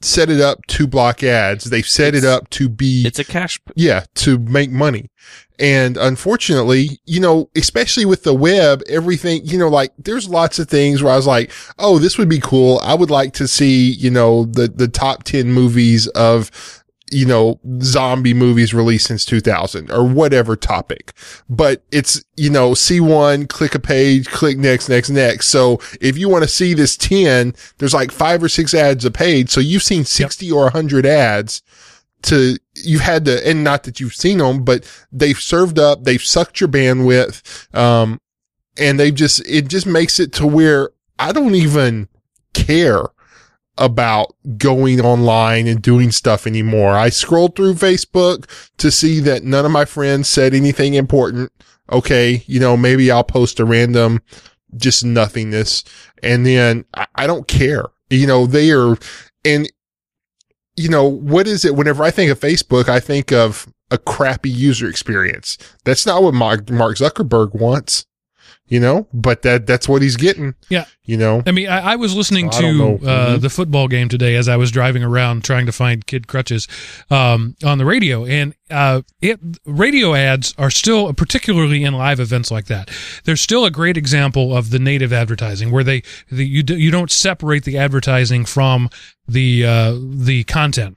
[0.00, 1.64] set it up to block ads.
[1.64, 3.60] They've set it up to be It's a cash.
[3.74, 5.10] yeah, to make money.
[5.58, 10.68] And unfortunately, you know, especially with the web, everything, you know, like there's lots of
[10.68, 12.80] things where I was like, oh, this would be cool.
[12.82, 16.81] I would like to see, you know, the, the top 10 movies of,
[17.12, 21.12] you know, zombie movies released since 2000 or whatever topic.
[21.48, 25.48] But it's, you know, see one, click a page, click next, next, next.
[25.48, 29.10] So if you want to see this 10, there's like five or six ads a
[29.10, 29.50] page.
[29.50, 31.62] So you've seen 60 or 100 ads
[32.22, 36.22] to you've had to and not that you've seen them but they've served up they've
[36.22, 38.20] sucked your bandwidth um
[38.78, 42.08] and they've just it just makes it to where i don't even
[42.54, 43.06] care
[43.78, 49.64] about going online and doing stuff anymore i scrolled through facebook to see that none
[49.64, 51.50] of my friends said anything important
[51.90, 54.20] okay you know maybe i'll post a random
[54.76, 55.84] just nothingness
[56.22, 58.96] and then i, I don't care you know they are
[59.44, 59.68] and
[60.76, 61.74] you know, what is it?
[61.74, 65.58] Whenever I think of Facebook, I think of a crappy user experience.
[65.84, 68.06] That's not what Mark, Mark Zuckerberg wants.
[68.72, 70.54] You know, but that that's what he's getting.
[70.70, 70.86] Yeah.
[71.04, 73.40] You know, I mean, I, I was listening don't to uh, Mhm.
[73.42, 76.66] the football game today as I was driving around trying to find kid crutches
[77.10, 82.50] um, on the radio, and uh, it radio ads are still, particularly in live events
[82.50, 82.90] like that,
[83.24, 86.90] they're still a great example of the native advertising where they the, you do, you
[86.90, 88.88] don't separate the advertising from
[89.28, 90.96] the uh, the content.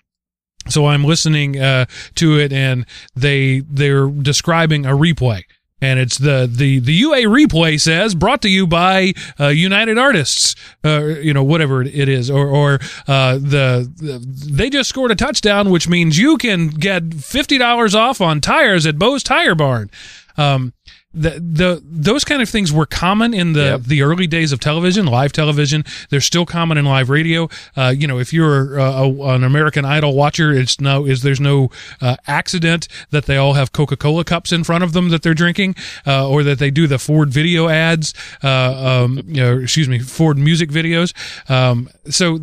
[0.69, 5.43] So I'm listening uh, to it, and they they're describing a replay,
[5.85, 10.55] and it's the the the UA replay says brought to you by uh, United Artists,
[10.83, 15.15] uh, you know whatever it is, or or uh, the, the they just scored a
[15.15, 19.89] touchdown, which means you can get fifty dollars off on tires at Bo's Tire Barn.
[20.37, 20.73] Um,
[21.15, 23.81] the, the those kind of things were common in the Yep.
[23.83, 25.83] the early days of television, live television.
[26.09, 27.49] They're still common in live radio.
[27.75, 31.39] Uh, you know, if you're uh, a, an American Idol watcher, it's no is there's
[31.39, 31.69] no
[32.01, 35.33] uh, accident that they all have Coca Cola cups in front of them that they're
[35.33, 38.13] drinking, uh, or that they do the Ford video ads.
[38.43, 41.13] Uh, um, you know, excuse me, Ford music videos.
[41.49, 42.39] Um, so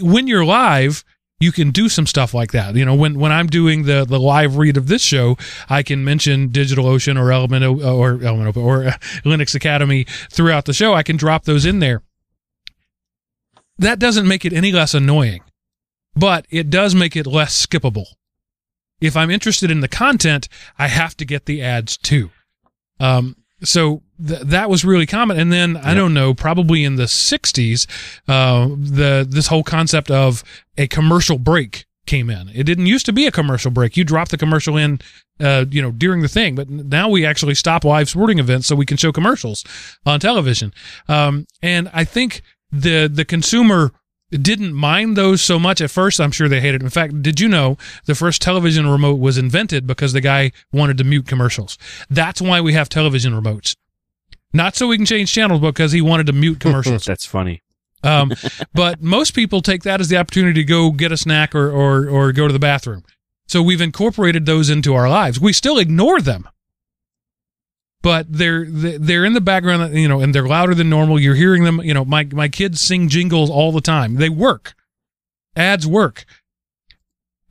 [0.00, 1.04] when you're live
[1.40, 2.74] you can do some stuff like that.
[2.74, 5.36] You know, when, when I'm doing the, the live read of this show,
[5.68, 8.92] I can mention DigitalOcean or Element or Element O- or uh,
[9.24, 10.94] Linux Academy throughout the show.
[10.94, 12.02] I can drop those in there.
[13.78, 15.42] That doesn't make it any less annoying,
[16.16, 18.06] but it does make it less skippable.
[19.00, 22.30] If I'm interested in the content, I have to get the ads too.
[22.98, 25.38] Um, so th- that was really common.
[25.38, 25.96] And then I Yep.
[25.96, 27.86] don't know, probably in the '60s,
[28.28, 30.42] uh, the this whole concept of
[30.76, 32.50] a commercial break came in.
[32.54, 33.96] It didn't used to be a commercial break.
[33.96, 34.98] You drop the commercial in,
[35.40, 38.74] uh, you know, during the thing, but now we actually stop live sporting events so
[38.74, 39.62] we can show commercials
[40.06, 40.72] on television.
[41.08, 42.40] Um, and I think
[42.72, 43.92] the the consumer
[44.30, 46.20] didn't mind those so much at first.
[46.20, 46.82] I'm sure they hated.
[46.82, 46.84] it.
[46.84, 50.98] In fact, did you know the first television remote was invented because the guy wanted
[50.98, 51.78] to mute commercials?
[52.10, 53.74] That's why we have television remotes.
[54.52, 57.04] Not so we can change channels, but because he wanted to mute commercials.
[57.06, 57.62] That's funny.
[58.02, 58.32] Um,
[58.74, 62.08] but most people take that as the opportunity to go get a snack or, or,
[62.08, 63.04] or go to the bathroom.
[63.46, 65.40] So we've incorporated those into our lives.
[65.40, 66.48] We still ignore them,
[68.02, 71.18] but they're they're in the background, you know, and they're louder than normal.
[71.18, 71.80] You're hearing them.
[71.82, 74.16] You know, my my kids sing jingles all the time.
[74.16, 74.74] They work.
[75.56, 76.24] Ads work.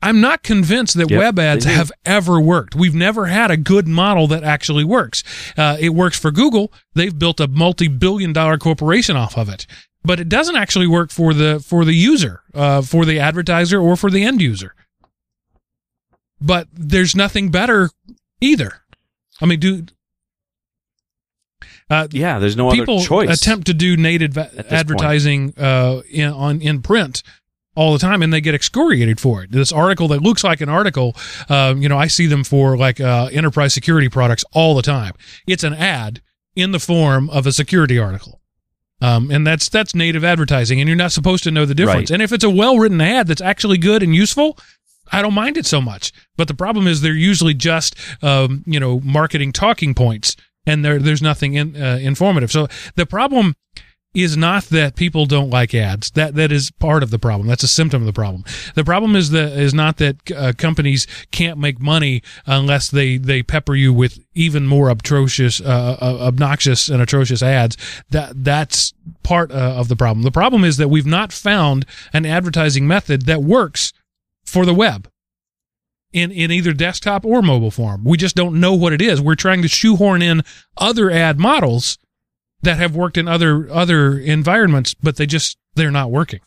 [0.00, 2.76] I'm not convinced that Yep, web ads have ever worked.
[2.76, 5.24] We've never had a good model that actually works.
[5.56, 6.72] Uh, it works for Google.
[6.94, 9.66] They've built a multi-billion dollar corporation off of it,
[10.04, 13.96] but it doesn't actually work for the for the user, uh, for the advertiser, or
[13.96, 14.74] for the end user.
[16.40, 17.90] But there's nothing better
[18.40, 18.82] either.
[19.40, 19.84] I mean, do
[21.90, 23.40] uh, Yeah, there's no people other choice.
[23.42, 27.22] attempt to do native advertising uh, in on in print
[27.74, 29.52] all the time, and they get excoriated for it.
[29.52, 31.14] This article that looks like an article,
[31.48, 35.12] um, you know, I see them for like uh, enterprise security products all the time.
[35.46, 36.20] It's an ad
[36.56, 38.40] in the form of a security article.
[39.00, 42.10] Um, and that's that's native advertising, and you're not supposed to know the difference.
[42.10, 42.14] Right.
[42.16, 44.58] And if it's a well written ad that's actually good and useful,
[45.12, 46.12] I don't mind it so much.
[46.36, 50.34] But the problem is they're usually just um, you know marketing talking points,
[50.68, 52.52] and there there's nothing in, uh, informative.
[52.52, 53.54] So the problem
[54.14, 56.10] is not that people don't like ads.
[56.12, 57.46] That that is part of the problem.
[57.46, 58.44] That's a symptom of the problem.
[58.74, 63.42] The problem is that is not that uh, companies can't make money unless they they
[63.42, 67.76] pepper you with even more atrocious, uh, uh, obnoxious and atrocious ads.
[68.10, 70.22] That that's part uh, of the problem.
[70.22, 73.92] The problem is that we've not found an advertising method that works
[74.44, 75.08] for the web
[76.12, 78.04] in, in either desktop or mobile form.
[78.04, 79.20] We just don't know what it is.
[79.20, 80.42] We're trying to shoehorn in
[80.76, 81.98] other ad models
[82.62, 86.40] that have worked in other other environments, but they just they're not working.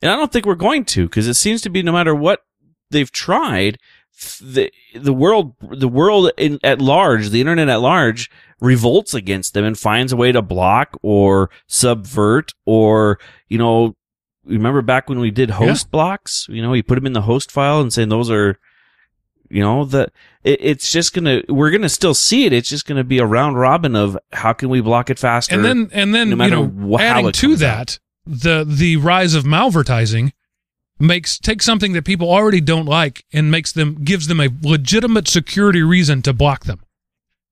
[0.00, 2.42] and I don't think we're going to because it seems to be no matter what
[2.90, 3.78] they've tried,
[4.40, 8.30] the the world the world in, at large, the internet at large,
[8.60, 13.18] revolts against them and finds a way to block or subvert or
[13.48, 13.94] you know.
[14.48, 16.46] Remember back when we did host blocks?
[16.48, 18.58] You know, you put them in the host file and saying those are,
[19.50, 20.10] you know, the
[20.42, 22.52] it, it's just gonna we're gonna still see it.
[22.52, 25.54] It's just gonna be a round robin of how can we block it faster.
[25.54, 30.32] And then and then no you know adding to that the the rise of malvertising
[30.98, 35.28] makes takes something that people already don't like and makes them gives them a legitimate
[35.28, 36.80] security reason to block them.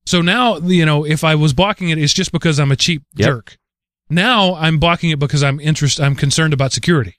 [0.05, 3.03] So now you know if I was blocking it, it's just because I'm a cheap
[3.15, 3.27] Yep.
[3.27, 3.57] jerk.
[4.09, 7.15] Now I'm blocking it because I'm interest I'm concerned about security.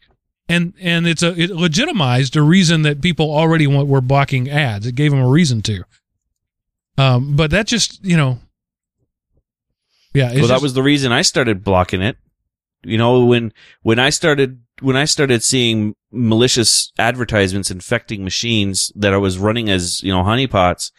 [0.48, 4.86] And and it's a it legitimized a reason that people already want, were blocking ads.
[4.86, 5.84] It gave them a reason to.
[6.96, 8.38] Um, but that just you know,
[10.14, 10.30] yeah.
[10.30, 12.16] It's well, that just- was the reason I started blocking it.
[12.82, 19.12] You know, when when I started when I started seeing malicious advertisements infecting machines that
[19.12, 20.92] I was running as, you know, honeypots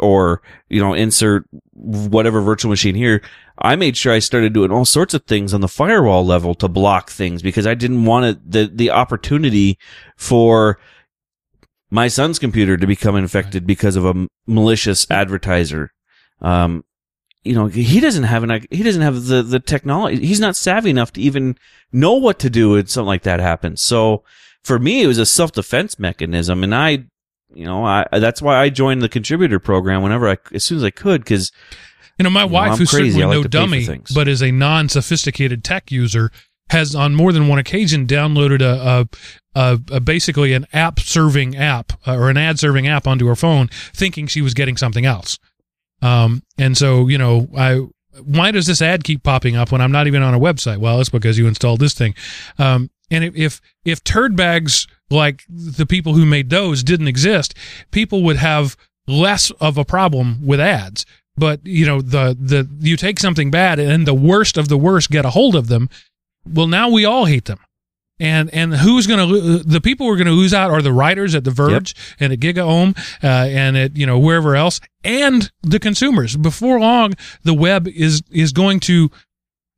[0.00, 3.22] or, you know, insert whatever virtual machine here,
[3.60, 6.68] I made sure I started doing all sorts of things on the firewall level to
[6.68, 9.78] block things because I didn't want it, the, the opportunity
[10.16, 10.78] for
[11.90, 15.92] my son's computer to become infected because of a malicious advertiser.
[16.40, 16.84] Um,
[17.44, 20.26] you know, he doesn't have an, he doesn't have the, the technology.
[20.26, 21.56] He's not savvy enough to even
[21.92, 23.82] know what to do when something like that happens.
[23.82, 24.24] So
[24.62, 26.62] for me, it was a self defense mechanism.
[26.62, 27.06] And I,
[27.58, 30.84] you know, I, that's why I joined the contributor program whenever I, as soon as
[30.84, 31.50] I could, because
[32.18, 33.10] You know, my You wife, I'm who's crazy.
[33.12, 36.30] certainly like no to pay for dummy, but is a non-sophisticated tech user,
[36.70, 39.06] has on more than one occasion downloaded a,
[39.54, 43.26] a, a, a basically an app serving app uh, or an ad serving app onto
[43.26, 45.38] her phone, thinking she was getting something else.
[46.00, 47.86] Um, and so you know, I
[48.22, 50.78] why does this ad keep popping up when I'm not even on a website?
[50.78, 52.14] Well, it's because you installed this thing.
[52.58, 57.54] Um, and if if, if turd bags like the people who made those didn't exist,
[57.90, 61.06] people would have less of a problem with ads.
[61.36, 65.10] But you know, the the you take something bad and the worst of the worst
[65.10, 65.88] get a hold of them.
[66.44, 67.60] Well, now we all hate them.
[68.20, 70.92] And and who's going to the people who are going to lose out are the
[70.92, 75.50] writers at The Verge and at GigaOm uh, and at you know wherever else and
[75.62, 76.36] the consumers.
[76.36, 79.10] Before long, the web is is going to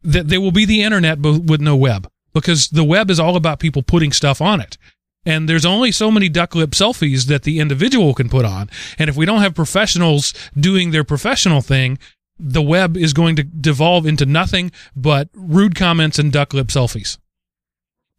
[0.02, 3.36] that there will be the internet but with no web because the web is all
[3.36, 4.78] about people putting stuff on it.
[5.26, 8.70] And there's only so many duck lip selfies that the individual can put on.
[8.98, 11.98] And if we don't have professionals doing their professional thing,
[12.38, 17.18] the web is going to devolve into nothing but rude comments and duck lip selfies.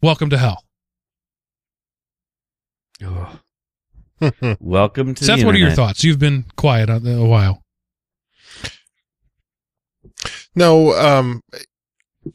[0.01, 0.63] Welcome to hell.
[4.59, 6.03] welcome to Seth, the what are your thoughts?
[6.03, 7.63] You've been quiet a, a while.
[10.55, 11.41] No, um,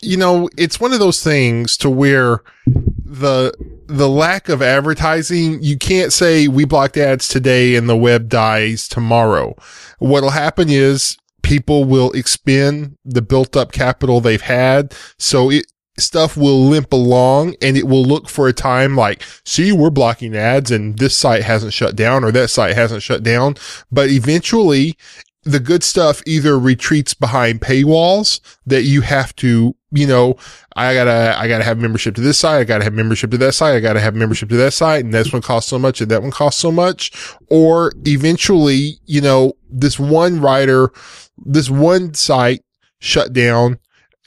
[0.02, 3.52] you know, it's one of those things to where the
[3.88, 8.88] the lack of advertising, you can't say we blocked ads today and the web dies
[8.88, 9.56] tomorrow.
[9.98, 15.66] What'll happen is people will expend the built up capital they've had, so it
[15.98, 20.36] stuff will limp along and it will look for a time like, see, we're blocking
[20.36, 23.56] ads and this site hasn't shut down or that site hasn't shut down.
[23.90, 24.96] But eventually
[25.42, 30.36] the good stuff either retreats behind paywalls that you have to, you know,
[30.74, 32.60] I gotta, I gotta have membership to this site.
[32.60, 33.74] I gotta have membership to that site.
[33.74, 35.04] I gotta have membership to that site.
[35.04, 37.12] And this one costs so much and that one costs so much.
[37.48, 40.92] Or eventually, you know, this one writer,
[41.38, 42.62] this one site
[42.98, 43.78] shut down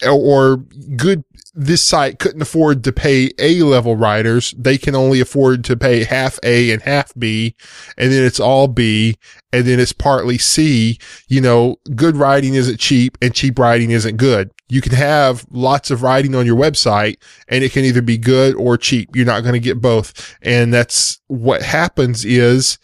[0.07, 0.57] or
[0.95, 1.23] good
[1.59, 4.53] this site couldn't afford to pay A level writers.
[4.57, 7.55] They can only afford to pay half A and half B.
[7.97, 9.15] And then it's all B.
[9.51, 10.99] And then it's partly C.
[11.27, 14.51] You know, good writing isn't cheap and cheap writing isn't good.
[14.69, 18.55] You can have lots of writing on your website and it can either be good
[18.55, 19.15] or cheap.
[19.15, 20.37] You're not going to get both.
[20.41, 22.77] And that's what happens is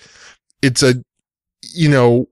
[0.62, 0.96] it's a,
[1.74, 2.28] you know,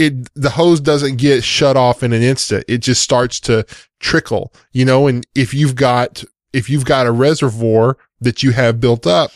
[0.00, 2.64] it, the hose doesn't get shut off in an instant.
[2.66, 3.66] It just starts to
[4.00, 8.80] trickle, you know, and if you've got, if you've got a reservoir that you have
[8.80, 9.32] built up,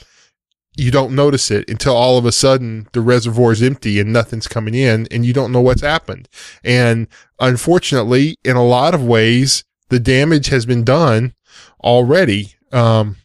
[0.77, 4.49] you don't notice it until all of a sudden the reservoir is empty and nothing's
[4.49, 6.29] coming in and you don't know what's happened.
[6.65, 7.07] And
[7.39, 11.35] unfortunately, in a lot of ways, the damage has been done
[11.83, 12.55] already.
[12.73, 13.17] Um,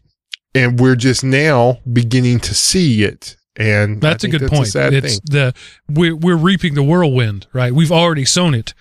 [0.53, 3.35] and we're just now beginning to see it.
[3.59, 4.67] And That's a good that's point.
[4.69, 5.21] sad it's thing.
[5.25, 5.53] the
[5.89, 7.73] we're we're reaping the whirlwind, right?
[7.73, 8.73] We've already sown it,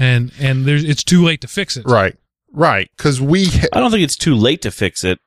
[0.00, 1.86] and and there's it's too late to fix it.
[1.86, 2.16] Right.
[2.52, 2.90] Right.
[2.98, 5.20] Cause we, ha- I don't think it's too late to fix it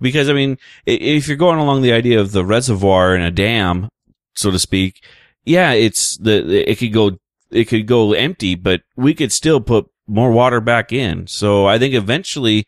[0.00, 0.56] because I mean,
[0.86, 3.90] if you're going along the idea of the reservoir and a dam,
[4.34, 5.04] so to speak,
[5.44, 7.18] yeah, it's the it could go
[7.50, 11.26] it could go empty, but we could still put more water back in.
[11.26, 12.64] So I think eventually,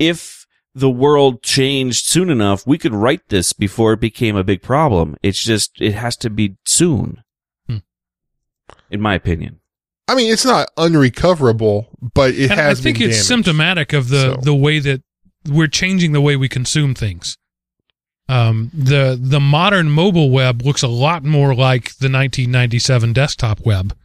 [0.00, 0.37] if
[0.78, 5.16] the world changed soon enough, we could write this before it became a big problem.
[5.22, 7.22] It's just it has to be soon,
[7.68, 7.78] Hmm.
[8.90, 9.60] in my opinion.
[10.06, 13.26] I mean, it's not unrecoverable, but it And I think been it's damaged.
[13.28, 15.02] symptomatic of the So- the way that
[15.46, 17.36] we're changing the way we consume things.
[18.30, 23.96] Um, the the modern mobile web looks a lot more like the 1997 desktop web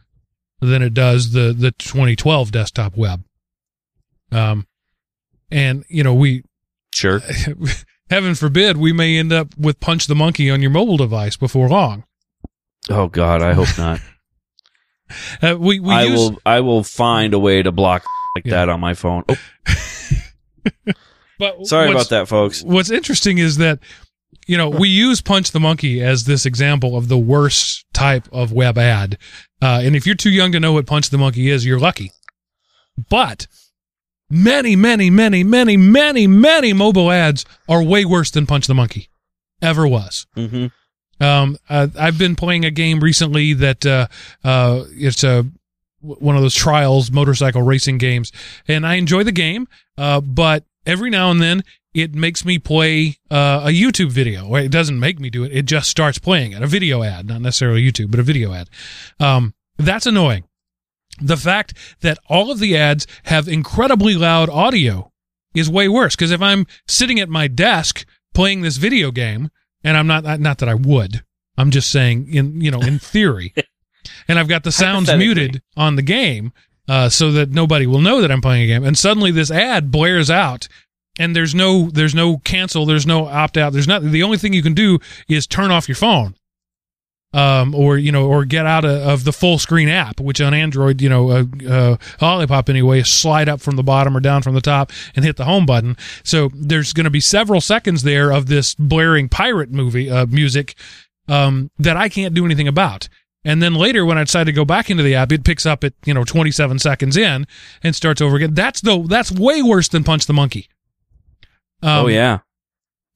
[0.60, 3.22] than it does the the 2012 desktop web.
[4.32, 4.66] Um,
[5.50, 6.42] and you know we
[6.94, 7.20] Sure.
[8.10, 11.68] heaven forbid we may end up with punch the monkey on your mobile device before
[11.68, 12.04] long.
[12.88, 14.00] Oh God, I hope not.
[15.42, 16.38] Uh, we we I use, will.
[16.46, 18.52] I will find a way to block like Yeah.
[18.52, 19.22] that on my phone.
[19.28, 19.36] Oh,
[21.38, 22.62] but sorry about that, folks.
[22.62, 23.80] What's interesting is that
[24.46, 28.50] you know we use punch the monkey as this example of the worst type of
[28.50, 29.18] web ad,
[29.60, 32.10] uh, and if you're too young to know what punch the monkey is, you're lucky.
[33.10, 33.46] But
[34.34, 39.08] many, many, many, many, many, many mobile ads are way worse than Punch the Monkey
[39.62, 40.26] ever was.
[40.34, 40.66] hmm
[41.20, 44.08] Um, uh, I've been playing a game recently that uh,
[44.42, 45.46] uh, it's a
[46.00, 48.32] one of those trials motorcycle racing games,
[48.68, 49.68] and I enjoy the game.
[49.96, 51.62] Uh, but every now and then
[51.94, 54.52] it makes me play uh, a YouTube video.
[54.56, 56.62] It doesn't make me do it; it just starts playing it.
[56.62, 58.68] A video ad, not necessarily YouTube, but a video ad.
[59.20, 60.44] Um, that's annoying.
[61.20, 65.12] The fact that all of the ads have incredibly loud audio
[65.54, 68.04] is way worse because if I'm sitting at my desk
[68.34, 69.50] playing this video game
[69.84, 71.22] and I'm not not that I would.
[71.56, 73.54] I'm just saying in you know in theory,
[74.26, 76.52] and I've got the sounds muted on the game
[76.88, 78.84] uh, so that nobody will know that I'm playing a game.
[78.84, 80.68] And suddenly this ad blares out,
[81.18, 84.10] and there's no there's no cancel, there's no opt out, there's nothing.
[84.10, 84.98] The only thing you can do
[85.28, 86.34] is turn off your phone.
[87.34, 90.54] Um, or you know, or get out of, of the full screen app, which on
[90.54, 94.54] Android, you know, uh, uh, Lollipop anyway, slide up from the bottom or down from
[94.54, 95.96] the top and hit the home button.
[96.22, 100.76] So there's going to be several seconds there of this blaring pirate movie uh, music
[101.26, 103.08] um, that I can't do anything about.
[103.44, 105.84] And then later, when I decide to go back into the app, it picks up
[105.84, 107.46] at you know 27 seconds in
[107.82, 108.54] and starts over again.
[108.54, 110.68] That's though that's way worse than Punch the Monkey.
[111.82, 112.38] Um, oh yeah.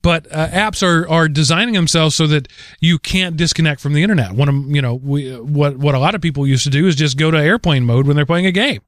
[0.02, 2.48] But uh, apps are are designing themselves so that
[2.80, 4.32] you can't disconnect from the internet.
[4.32, 6.94] One of you know we, what what a lot of people used to do is
[6.96, 8.80] just go to airplane mode when they're playing a game.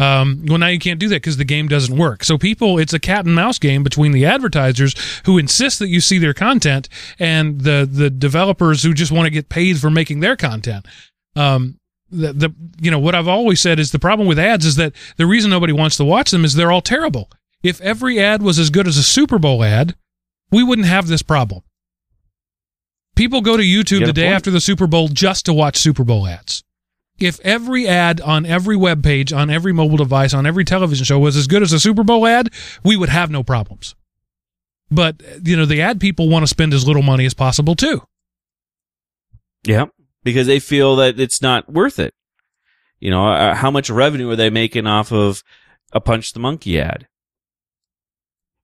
[0.00, 2.22] Um, well, now you can't do that because the game doesn't work.
[2.22, 6.00] So people, it's a cat and mouse game between the advertisers who insist that you
[6.00, 10.20] see their content and the the developers who just want to get paid for making
[10.20, 10.86] their content.
[11.34, 11.78] Um,
[12.10, 14.92] the, the you know what I've always said is the problem with ads is that
[15.16, 17.30] the reason nobody wants to watch them is they're all terrible.
[17.62, 19.96] If every ad was as good as a Super Bowl ad,
[20.50, 21.62] we wouldn't have this problem.
[23.16, 24.36] People go to YouTube You the day point.
[24.36, 26.62] after the Super Bowl just to watch Super Bowl ads.
[27.18, 31.18] If every ad on every web page, on every mobile device, on every television show
[31.18, 32.50] was as good as a Super Bowl ad,
[32.84, 33.96] we would have no problems.
[34.88, 38.02] But, you know, the ad people want to spend as little money as possible too.
[39.64, 39.86] Yeah,
[40.22, 42.14] because they feel that it's not worth it.
[43.00, 45.42] You know, uh, how much revenue are they making off of
[45.92, 47.08] a Punch the Monkey ad?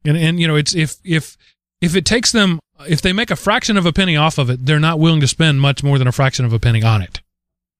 [0.04, 1.36] And and you know, it's if if
[1.84, 2.58] if it takes them
[2.88, 5.28] if they make a fraction of a penny off of it, they're not willing to
[5.28, 7.20] spend much more than a fraction of a penny on it.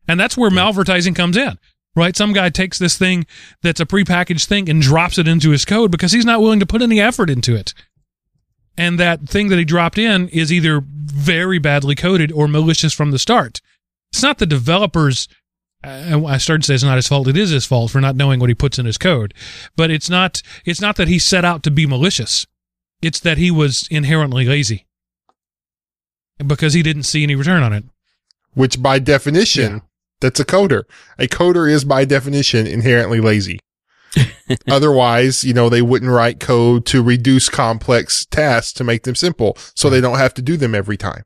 [0.07, 1.59] And that's where malvertising comes in.
[1.97, 2.17] Right?
[2.17, 3.25] Some guy takes this thing
[3.63, 6.67] that's a prepackaged thing and drops it into his code because he's not willing to
[6.67, 7.73] put any effort into it.
[8.77, 13.13] And that thing that he dropped in is either very badly coded or malicious from
[13.13, 13.61] the start.
[14.13, 15.29] It's not the developer's
[15.85, 17.29] I I started to say it's not his fault.
[17.29, 19.35] It is his fault for not knowing what he puts in his code.
[19.77, 20.43] But it's not.
[20.65, 22.47] It's not that he set out to be malicious.
[23.05, 24.87] It's that he was inherently lazy
[26.45, 27.85] because he didn't see any return on it.
[28.55, 29.81] which by definition, Yeah.
[30.21, 30.85] that's a coder.
[31.19, 33.59] A coder is by definition inherently lazy.
[34.69, 39.57] Otherwise, you know, they wouldn't write code to reduce complex tasks to make them simple
[39.75, 41.25] so they don't have to do them every time.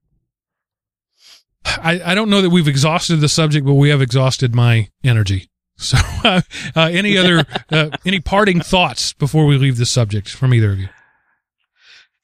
[1.67, 5.51] I, I don't know that we've exhausted the subject, but we have exhausted my energy.
[5.77, 6.41] So, uh,
[6.77, 10.79] uh, any other uh, any parting thoughts before we leave the subject from either of
[10.79, 10.89] you?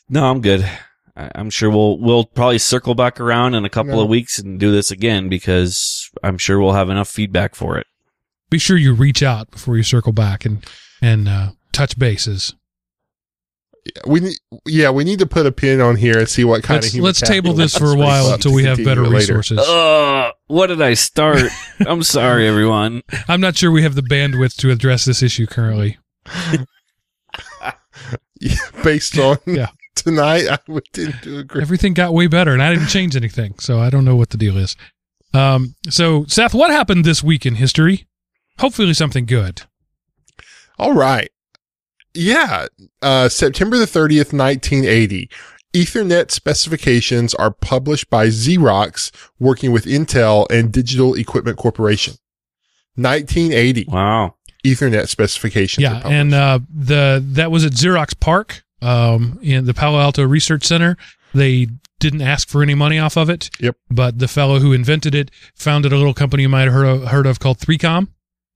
[0.09, 0.68] No, I'm good.
[1.16, 4.02] I- I'm sure we'll we'll probably circle back around in a couple No.
[4.02, 7.86] of weeks and do this again because I'm sure we'll have enough feedback for it.
[8.50, 10.64] Be sure you reach out before you circle back and
[11.00, 12.55] and uh, touch bases.
[14.07, 16.76] We need, yeah, we need to put a pin on here and see what kind
[16.76, 19.59] Let's of human let's table this for a while until we have better resources.
[19.59, 21.42] Uh, what did I start?
[21.86, 23.02] I'm sorry, everyone.
[23.28, 25.98] I'm not sure we have the bandwidth to address this issue currently.
[28.82, 29.68] Based on Yeah.
[30.05, 31.62] tonight, I would tend to agree.
[31.62, 34.37] Everything got way better, and I didn't change anything, so I don't know what the
[34.37, 34.77] deal is.
[35.33, 38.07] Um, so Seth, what happened this week in history?
[38.59, 39.62] Hopefully, something good.
[40.79, 41.31] All right.
[42.15, 42.66] Yeah.
[43.03, 45.29] Uh, September the 30th, 1980.
[45.75, 49.11] Ethernet specifications are published by Xerox
[49.41, 52.15] working with Intel and Digital Equipment Corporation.
[52.95, 53.87] 1980.
[53.89, 54.37] Wow.
[54.65, 55.85] Ethernet specifications.
[55.85, 56.12] are Yeah, published.
[56.15, 60.97] and uh, the that was at Xerox PARC um, in the Palo Alto Research Center.
[61.32, 63.51] They didn't ask for any money off of it.
[63.61, 63.77] Yep.
[63.90, 67.05] But the fellow who invented it founded a little company you might have heard of,
[67.09, 68.09] heard of called 3Com,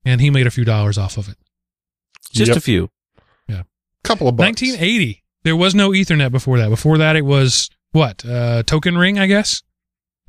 [0.05, 1.35] and he made a few dollars off of it.
[2.31, 2.57] Just Yep.
[2.57, 2.89] a few.
[3.47, 3.63] Yeah.
[4.03, 4.61] Couple of bucks.
[4.61, 5.23] 1980.
[5.43, 6.69] There was no Ethernet before that.
[6.69, 9.63] Before that, it was what uh, token ring, I guess.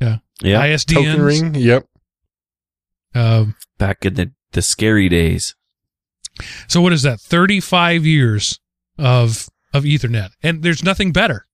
[0.01, 0.19] Yeah.
[0.43, 0.95] ISDNs.
[0.95, 1.55] Token ring.
[1.55, 1.87] Yep.
[3.15, 5.55] Um, Back in the, the scary days.
[6.69, 7.21] so what is that?
[7.21, 8.59] 35 years
[8.99, 11.47] of of Ethernet, and there's nothing better.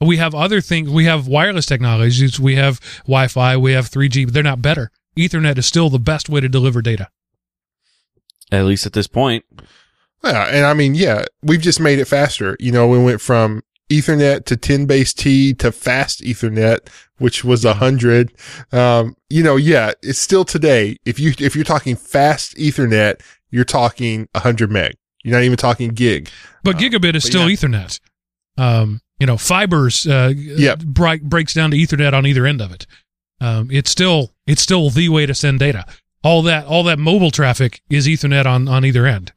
[0.00, 0.90] We have other things.
[0.90, 2.38] We have wireless technologies.
[2.38, 3.56] We have Wi-Fi.
[3.56, 4.26] We have 3G.
[4.26, 4.90] But they're not better.
[5.16, 7.08] Ethernet is still the best way to deliver data.
[8.52, 9.44] At least at this point.
[10.22, 12.56] Yeah, and I mean, yeah, we've just made it faster.
[12.60, 16.88] You know, we went from Ethernet to 10 base T to fast Ethernet,
[17.18, 18.32] which was a hundred.
[18.72, 20.96] Um, you know, yeah, it's still today.
[21.04, 24.96] If you, if you're talking fast Ethernet, you're talking a hundred meg.
[25.26, 26.30] You're not even talking gig.
[26.62, 27.56] But Uh, gigabit is but still yeah.
[27.56, 28.00] Ethernet.
[28.56, 30.84] Um, you know, fibers uh, Yep.
[30.84, 32.86] break, breaks down to Ethernet on either end of it.
[33.40, 35.84] Um, it's still it's still the way to send data.
[36.22, 39.32] All that all that mobile traffic is Ethernet on on either end.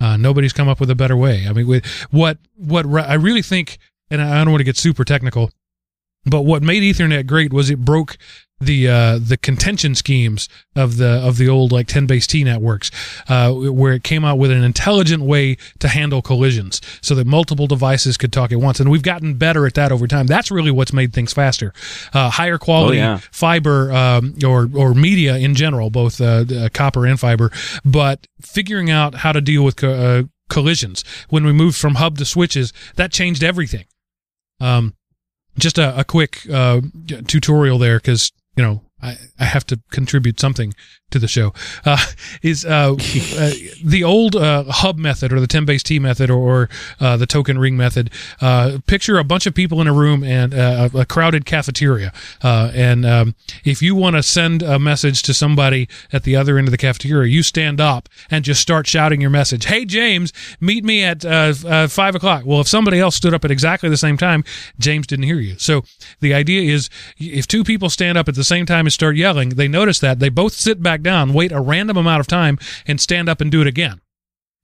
[0.00, 1.46] Uh, nobody's come up with a better way.
[1.46, 3.78] I mean, with what what I really think,
[4.10, 5.50] and I don't want to get super technical,
[6.24, 8.16] but what made Ethernet great was it broke
[8.60, 12.90] the uh, the contention schemes of the of the old like 10 base T networks,
[13.28, 17.66] uh, where it came out with an intelligent way to handle collisions, so that multiple
[17.66, 18.78] devices could talk at once.
[18.78, 20.26] And we've gotten better at that over time.
[20.26, 21.72] That's really what's made things faster.
[22.12, 23.20] Uh, higher quality Oh, yeah.
[23.32, 27.50] fiber um, or or media in general, both uh, uh, copper and fiber,
[27.84, 32.18] but figuring out how to deal with co- uh, collisions when we moved from hub
[32.18, 33.84] to switches, that changed everything.
[34.60, 34.94] Um,
[35.58, 36.80] just a, a quick uh,
[37.26, 40.74] tutorial there because you know I, I have to contribute something
[41.10, 41.52] to the show.
[41.84, 41.98] Uh,
[42.42, 43.50] is uh, uh,
[43.84, 46.68] the old uh, hub method or the 10 base T method or, or
[47.00, 48.10] uh, the token ring method?
[48.40, 52.12] Uh, picture a bunch of people in a room and a crowded cafeteria.
[52.42, 53.34] And um,
[53.64, 56.78] if you want to send a message to somebody at the other end of the
[56.78, 59.66] cafeteria, you stand up and just start shouting your message.
[59.66, 61.22] Hey, James, meet me at
[61.90, 62.44] five o'clock.
[62.44, 64.44] Well, if somebody else stood up at exactly the same time,
[64.78, 65.58] James didn't hear you.
[65.58, 65.84] So
[66.20, 66.88] the idea is
[67.18, 70.18] if two people stand up at the same time and start yelling, they notice that
[70.18, 73.50] they both sit back down, wait a random amount of time, and stand up and
[73.50, 74.00] do it again.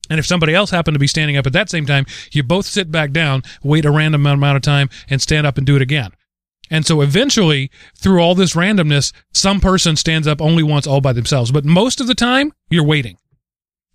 [0.08, 2.66] And if somebody else happened to be standing up at that same time, you both
[2.66, 5.82] sit back down, wait a random amount of time, and stand up and do it
[5.82, 6.12] again.
[6.70, 11.12] And so eventually, through all this randomness, some person stands up only once all by
[11.12, 11.52] themselves.
[11.52, 13.18] But most of the time, you're waiting.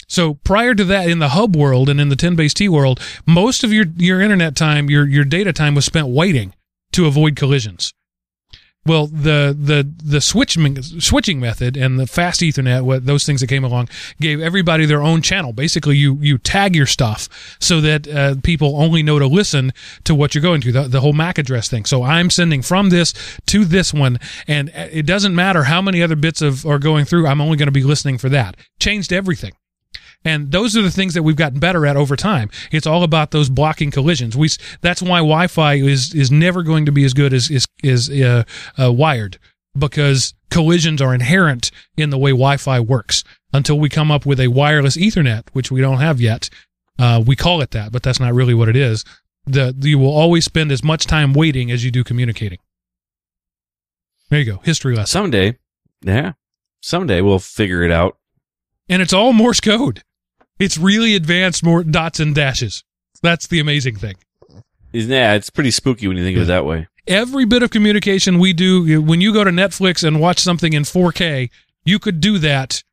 [0.08, 3.00] So prior to that, in the hub world and in the 10 base T world,
[3.26, 6.54] most of your, your internet time, your, your data time was spent waiting
[6.94, 7.94] to avoid collisions.
[8.84, 13.48] Well, the the the switching switching method and the fast Ethernet, what those things that
[13.48, 13.90] came along,
[14.20, 15.54] gave everybody their own channel.
[15.54, 17.30] Basically, you you tag your stuff
[17.60, 19.72] so that uh, people only know to listen
[20.06, 20.72] to what you're going to.
[20.72, 21.86] The, the whole MAC address thing.
[21.86, 23.14] So I'm sending from this
[23.46, 27.06] to this one, and uh, it doesn't matter how many other bits of are going
[27.06, 27.28] through.
[27.28, 28.58] I'm only going to be listening for that.
[28.80, 29.54] Changed everything.
[30.24, 32.50] And those are the things that we've gotten better at over time.
[32.72, 34.38] It's all about those blocking collisions.
[34.38, 34.50] We
[34.82, 38.44] that's why Wi-Fi is is never going to be as good as is is uh,
[38.80, 39.40] uh, wired
[39.78, 43.24] because collisions are inherent in the way Wi-Fi works.
[43.54, 46.50] Until we come up with a wireless Ethernet, which we don't have yet,
[47.00, 49.04] uh, we call it that, but that's not really what it is.
[49.46, 52.60] The you will always spend as much time waiting as you do communicating.
[54.30, 55.58] There you go, history lesson, Someday,
[56.04, 56.34] yeah,
[56.80, 58.18] someday we'll figure it out.
[58.88, 60.04] and it's all Morse code.
[60.62, 62.84] It's really advanced more dots and dashes.
[63.22, 64.16] That's the amazing thing.
[64.94, 66.88] Yeah, it's pretty spooky when you think of it that way.
[67.08, 70.84] every bit of communication we do when you go to Netflix and watch something in
[70.84, 71.50] 4K,
[71.86, 72.84] you could do that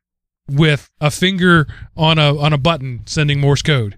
[0.49, 3.97] with a finger on a on a button sending Morse code.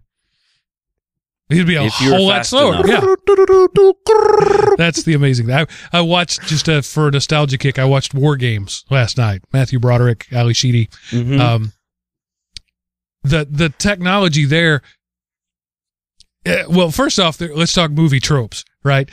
[1.50, 2.76] It'd be a whole lot slower.
[2.76, 2.88] enough.
[2.88, 5.56] Yeah, that's the amazing thing.
[5.56, 5.66] I,
[5.98, 7.78] I watched just uh, for a nostalgia kick.
[7.78, 9.44] I watched War Games last night.
[9.52, 10.90] Matthew Broderick, Ally Sheedy.
[11.10, 11.40] Mhm.
[11.40, 11.74] Um,
[13.24, 14.82] the the technology there.
[16.46, 19.10] eh, well, first off, there, let's talk movie tropes, right?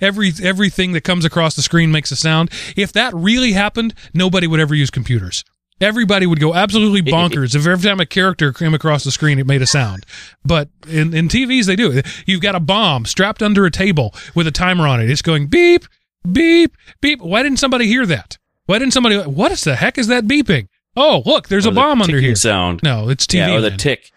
[0.00, 2.50] Every everything that comes across the screen makes a sound.
[2.76, 5.44] If that really happened, nobody would ever use computers.
[5.80, 9.46] Everybody would go absolutely bonkers if every time a character came across the screen, it
[9.46, 10.06] made a sound.
[10.44, 12.02] But in, in TVs, they do.
[12.24, 15.10] You've got a bomb strapped under a table with a timer on it.
[15.10, 15.86] It's going beep,
[16.30, 17.20] beep, beep.
[17.20, 18.38] Why didn't somebody hear that?
[18.66, 19.18] Why didn't somebody?
[19.18, 20.68] What is the heck is that beeping?
[20.96, 22.34] Oh, look, there's Or a the bomb under here.
[22.36, 22.80] Sound.
[22.82, 23.34] No, it's TV.
[23.48, 23.78] yeah, or the man.
[23.78, 24.10] tick,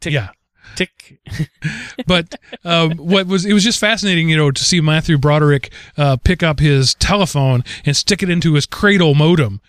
[0.00, 0.28] tick, Yeah,
[0.74, 1.20] tick.
[2.06, 2.34] but
[2.64, 6.42] um, what was it was just fascinating, you know, to see Matthew Broderick uh, pick
[6.42, 9.60] up his telephone and stick it into his cradle modem.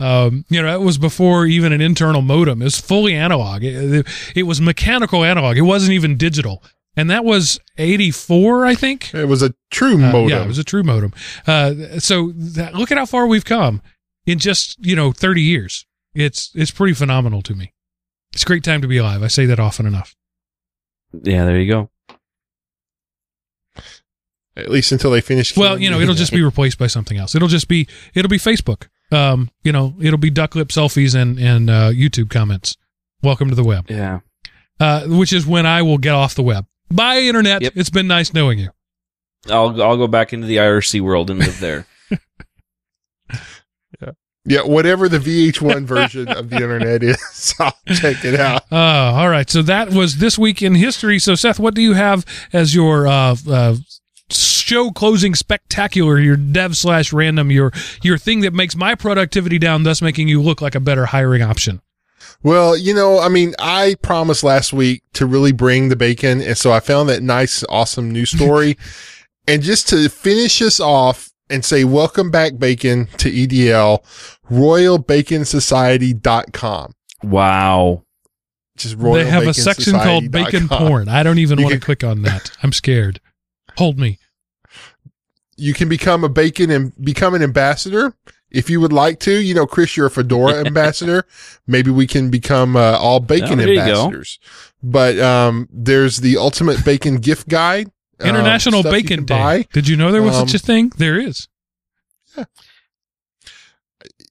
[0.00, 2.60] Um, you know, that was before even an internal modem.
[2.62, 3.64] It was fully analog.
[3.64, 4.06] It, it,
[4.36, 5.56] it was mechanical analog.
[5.56, 6.62] It wasn't even digital.
[6.96, 9.12] And that was 84, I think.
[9.12, 10.28] It was a true Uh, modem.
[10.28, 11.12] yeah, it was a true modem.
[11.48, 13.82] Uh, so that, look at how far we've come
[14.28, 15.86] in just, you know, 30 years.
[16.14, 17.72] It's, it's pretty phenomenal to me.
[18.32, 19.22] It's a great time to be alive.
[19.22, 20.14] I say that often enough.
[21.22, 21.90] Yeah, there you go.
[24.54, 25.56] At least until they finish.
[25.56, 27.34] Well, you know, it'll just be replaced by something else.
[27.34, 28.88] It'll just be it'll be Facebook.
[29.12, 32.76] Um, you know, it'll be duck lip selfies and and uh, YouTube comments.
[33.22, 33.88] Welcome to the web.
[33.88, 34.20] Yeah.
[34.80, 36.66] Uh, which is when I will get off the web.
[36.90, 37.62] Bye, internet.
[37.62, 37.74] Yep.
[37.76, 38.70] It's been nice knowing you.
[39.48, 41.86] I'll I'll go back into the IRC world and live there.
[44.00, 44.10] Yeah,
[44.44, 48.62] Yeah, whatever the VH1 version of the internet is, I'll check it out.
[48.70, 48.76] Uh,
[49.14, 49.48] all right.
[49.48, 51.18] So that was this week in history.
[51.18, 53.76] So Seth, what do you have as your uh, uh,
[54.30, 56.18] show closing spectacular?
[56.18, 60.40] Your dev slash random your your thing that makes my productivity down, thus making you
[60.40, 61.80] look like a better hiring option.
[62.42, 66.40] Well, you know, I mean, I promised last week to really bring the bacon.
[66.40, 68.76] And so I found that nice, awesome news story.
[69.48, 74.02] and just to finish us off and say, welcome back, bacon to EDL,
[74.50, 76.92] royalbaconsociety.com.
[77.22, 78.04] Wow.
[78.76, 79.24] Just royal bacon.
[79.26, 81.08] they have a section called bacon porn.
[81.08, 82.50] I don't even You want to click on that.
[82.62, 83.20] I'm scared.
[83.76, 84.18] Hold me.
[85.56, 88.14] You can become a bacon and become an ambassador.
[88.50, 91.26] If you would like to, you know, Chris, you're a Fedora ambassador.
[91.66, 93.80] Maybe we can become uh, all bacon Oh, there you go.
[94.04, 94.38] ambassadors.
[94.82, 97.90] But um, there's the ultimate bacon gift guide.
[98.20, 99.34] Um, International stuff you Bacon Day.
[99.34, 99.66] buy.
[99.72, 100.90] Did you know there was Um, such a thing?
[100.96, 101.48] There is.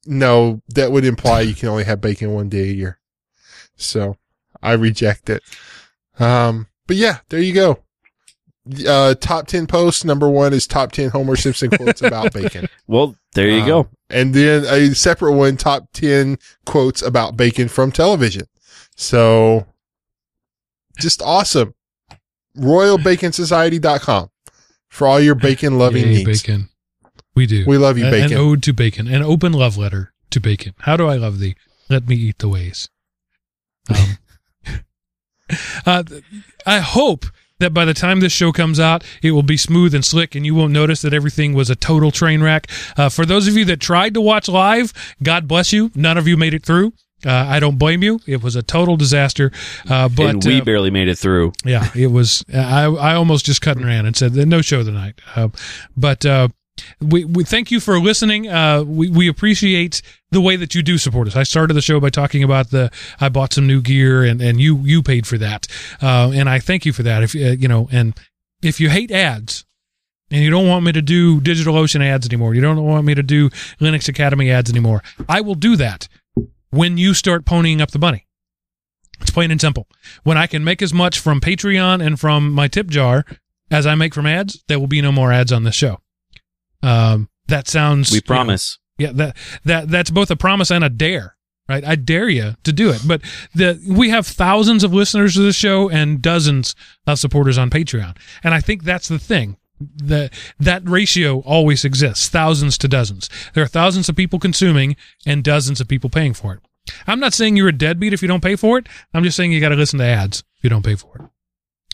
[0.06, 3.00] No, that would imply you can only have bacon one day a year.
[3.76, 4.16] So
[4.62, 5.44] I reject it.
[6.20, 7.84] Um, but yeah, there you go.
[8.88, 10.04] Uh, top 10 posts.
[10.06, 12.68] Number one is top 10 Homer Simpson quotes about bacon.
[12.88, 13.90] Well, there you Um, go.
[14.10, 18.44] And then a separate one, top 10 quotes about bacon from television.
[18.96, 19.68] So
[20.98, 21.74] just awesome.
[22.58, 24.30] RoyalBaconSociety.com
[24.90, 26.42] for all your bacon loving Yay, needs.
[26.44, 26.70] bacon.
[27.36, 27.66] We do.
[27.68, 28.34] We love you, A- bacon.
[28.34, 29.08] An ode to bacon.
[29.08, 30.74] An open love letter to bacon.
[30.80, 31.56] How do I love thee?
[31.90, 32.90] Let me eat the ways.
[33.90, 34.18] Um,
[35.86, 36.04] uh,
[36.66, 37.26] I hope
[37.60, 40.46] that by the time this show comes out, it will be smooth and slick, and
[40.46, 42.68] you won't notice that everything was a total train wreck.
[42.98, 44.94] Uh, for those of you that tried to watch live,
[45.24, 45.92] God bless you.
[45.96, 46.94] None of you made it through.
[47.26, 48.20] Uh, I don't blame you.
[48.28, 49.52] It was a total disaster.
[49.90, 51.54] Uh, but and we uh, barely made it through.
[51.66, 52.46] yeah, it was.
[52.54, 55.20] I I almost just cut and ran and said no show tonight.
[55.36, 55.50] Uh,
[55.96, 56.50] but uh,
[57.02, 58.48] we we thank you for listening.
[58.48, 61.36] Uh, we we appreciate the way that you do support us.
[61.36, 64.62] I started the show by talking about the I bought some new gear and and
[64.62, 65.68] you you paid for that,
[66.02, 67.24] uh, and I thank you for that.
[67.24, 68.14] If uh, you know, and
[68.62, 69.64] if you hate ads.
[70.30, 72.54] And you don't want me to do DigitalOcean ads anymore.
[72.54, 73.50] You don't want me to do
[73.80, 75.02] Linux Academy ads anymore.
[75.30, 76.10] I will do that
[76.70, 78.28] when you start ponying up the money.
[79.22, 79.88] It's plain and simple.
[80.24, 83.26] When I can make as much from Patreon and from my tip jar
[83.72, 86.00] as I make from ads, there will be no more ads on this show.
[86.84, 88.12] Um, that sounds.
[88.12, 88.80] We you know, promise.
[88.98, 91.36] yeah, that that that's both a promise and a dare.
[91.68, 93.02] Right, I dare you to do it.
[93.06, 93.22] But
[93.54, 96.76] the we have thousands of listeners to the show and dozens
[97.06, 99.58] of supporters on Patreon, and I think that's the thing.
[99.80, 103.30] That that ratio always exists, thousands to dozens.
[103.54, 104.96] There are thousands of people consuming
[105.26, 106.60] and dozens of people paying for it.
[107.06, 108.88] I'm not saying you're a deadbeat if you don't pay for it.
[109.14, 111.22] I'm just saying you got to listen to ads if you don't pay for it.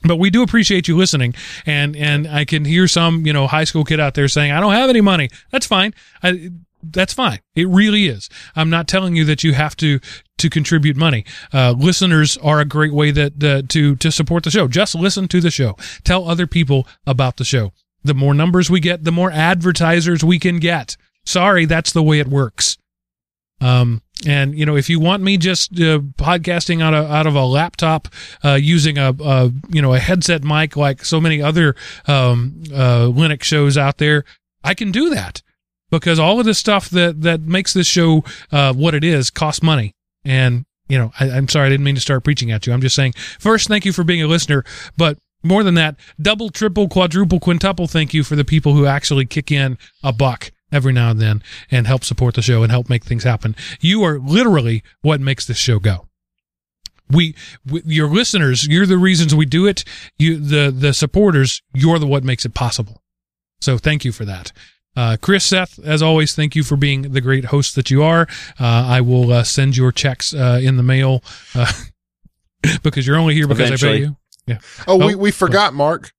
[0.05, 1.34] But we do appreciate you listening,
[1.65, 4.60] and and I can hear some you know high school kid out there saying I
[4.60, 5.30] don't have any money.
[5.51, 5.93] That's fine.
[6.22, 6.51] I,
[6.84, 7.39] that's fine.
[7.55, 8.30] It really is.
[8.55, 9.99] I'm not telling you that you have to
[10.38, 11.26] to contribute money.
[11.53, 14.68] Uh, listeners are a great way that uh, to to support the show.
[14.68, 15.77] Just listen to the show.
[16.03, 17.73] Tell other people about the show.
[18.03, 20.97] The more numbers we get, the more advertisers we can get.
[21.26, 22.77] Sorry, that's the way it works.
[23.61, 27.35] Um, and you know, if you want me just uh, podcasting out of out of
[27.35, 28.07] a laptop
[28.43, 31.76] uh, using a, a you know a headset mic like so many other
[32.07, 34.26] um, uh, Linux shows out there,
[34.64, 35.41] I can do that
[35.99, 39.61] because all of the stuff that that makes this show uh, what it is costs
[39.61, 39.94] money.
[40.26, 42.74] And you know, I, I'm sorry, I didn't mean to start preaching at you.
[42.74, 44.64] I'm just saying, first, thank you for being a listener,
[44.98, 49.26] but more than that, double, triple, quadruple, quintuple, thank you for the people who actually
[49.26, 52.90] kick in a buck every now and then and help support the show and help
[52.90, 53.56] make things happen.
[53.80, 56.07] You are literally what makes this show go.
[57.10, 57.36] We,
[57.70, 59.84] we your listeners, you're the reasons we do it.
[60.18, 63.03] You, the the supporters, you're the what makes it possible.
[63.61, 64.52] So thank you for that.
[64.95, 68.28] Uh, Chris, Seth, as always, thank you for being the great host that you are.
[68.60, 71.24] Uh, I will uh, send your checks uh, in the mail
[71.56, 71.72] uh,
[72.84, 74.18] because you're only here because I pay you.
[74.45, 74.60] Yeah.
[74.88, 76.11] Oh, Oh, we, we forgot, Mark.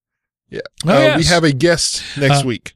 [0.49, 0.61] Yeah.
[0.85, 1.17] Oh, uh, yes.
[1.19, 2.73] We have a guest next Uh, week.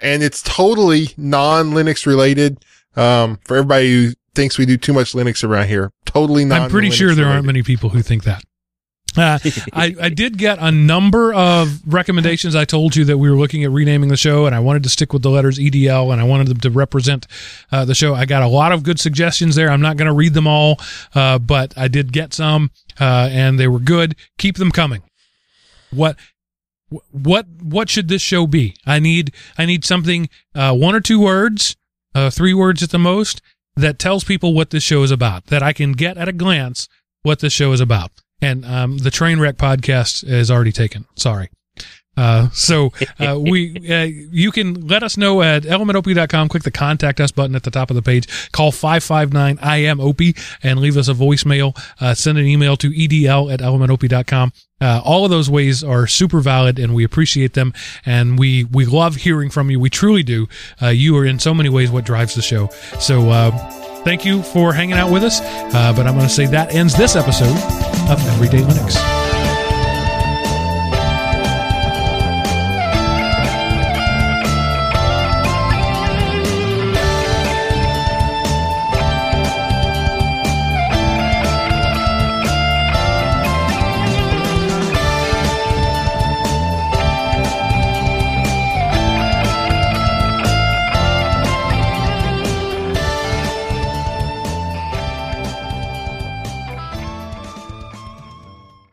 [0.00, 2.64] And it's totally non Linux related.
[2.96, 6.70] Um, for everybody who thinks we do too much Linux around here, totally non I'm
[6.70, 8.44] pretty sure there aren't many people who think that.
[9.16, 9.38] Uh,
[9.72, 12.54] I, I did get a number of recommendations.
[12.54, 14.88] I told you that we were looking at renaming the show, and I wanted to
[14.88, 17.26] stick with the letters EDL, and I wanted them to represent
[17.72, 18.14] uh, the show.
[18.14, 19.70] I got a lot of good suggestions there.
[19.70, 20.78] I'm not going to read them all,
[21.14, 22.70] uh, but I did get some,
[23.00, 24.16] uh, and they were good.
[24.38, 25.02] Keep them coming.
[25.90, 26.16] What
[27.10, 28.76] what what should this show be?
[28.86, 31.76] I need I need something uh, one or two words,
[32.14, 33.40] uh, three words at the most,
[33.76, 35.46] that tells people what this show is about.
[35.46, 36.88] That I can get at a glance
[37.22, 38.10] what this show is about.
[38.40, 41.06] And um, the train wreck podcast is already taken.
[41.16, 41.50] Sorry.
[42.16, 46.48] Uh, so uh, we uh, you can let us know at elementop.com.
[46.48, 48.50] Click the contact us button at the top of the page.
[48.52, 51.76] Call 559 I am Opie and leave us a voicemail.
[52.00, 54.52] Uh, send an email to edl at elementop.com.
[54.84, 57.72] Uh, all of those ways are super valid and we appreciate them
[58.04, 59.80] and we we love hearing from you.
[59.80, 60.46] We truly do.
[60.82, 62.68] Uh, you are in so many ways what drives the show.
[63.00, 63.50] So uh,
[64.04, 65.40] thank you for hanging out with us.
[65.40, 67.56] Uh, but I'm going to say that ends this episode
[68.10, 69.33] of Everyday Linux.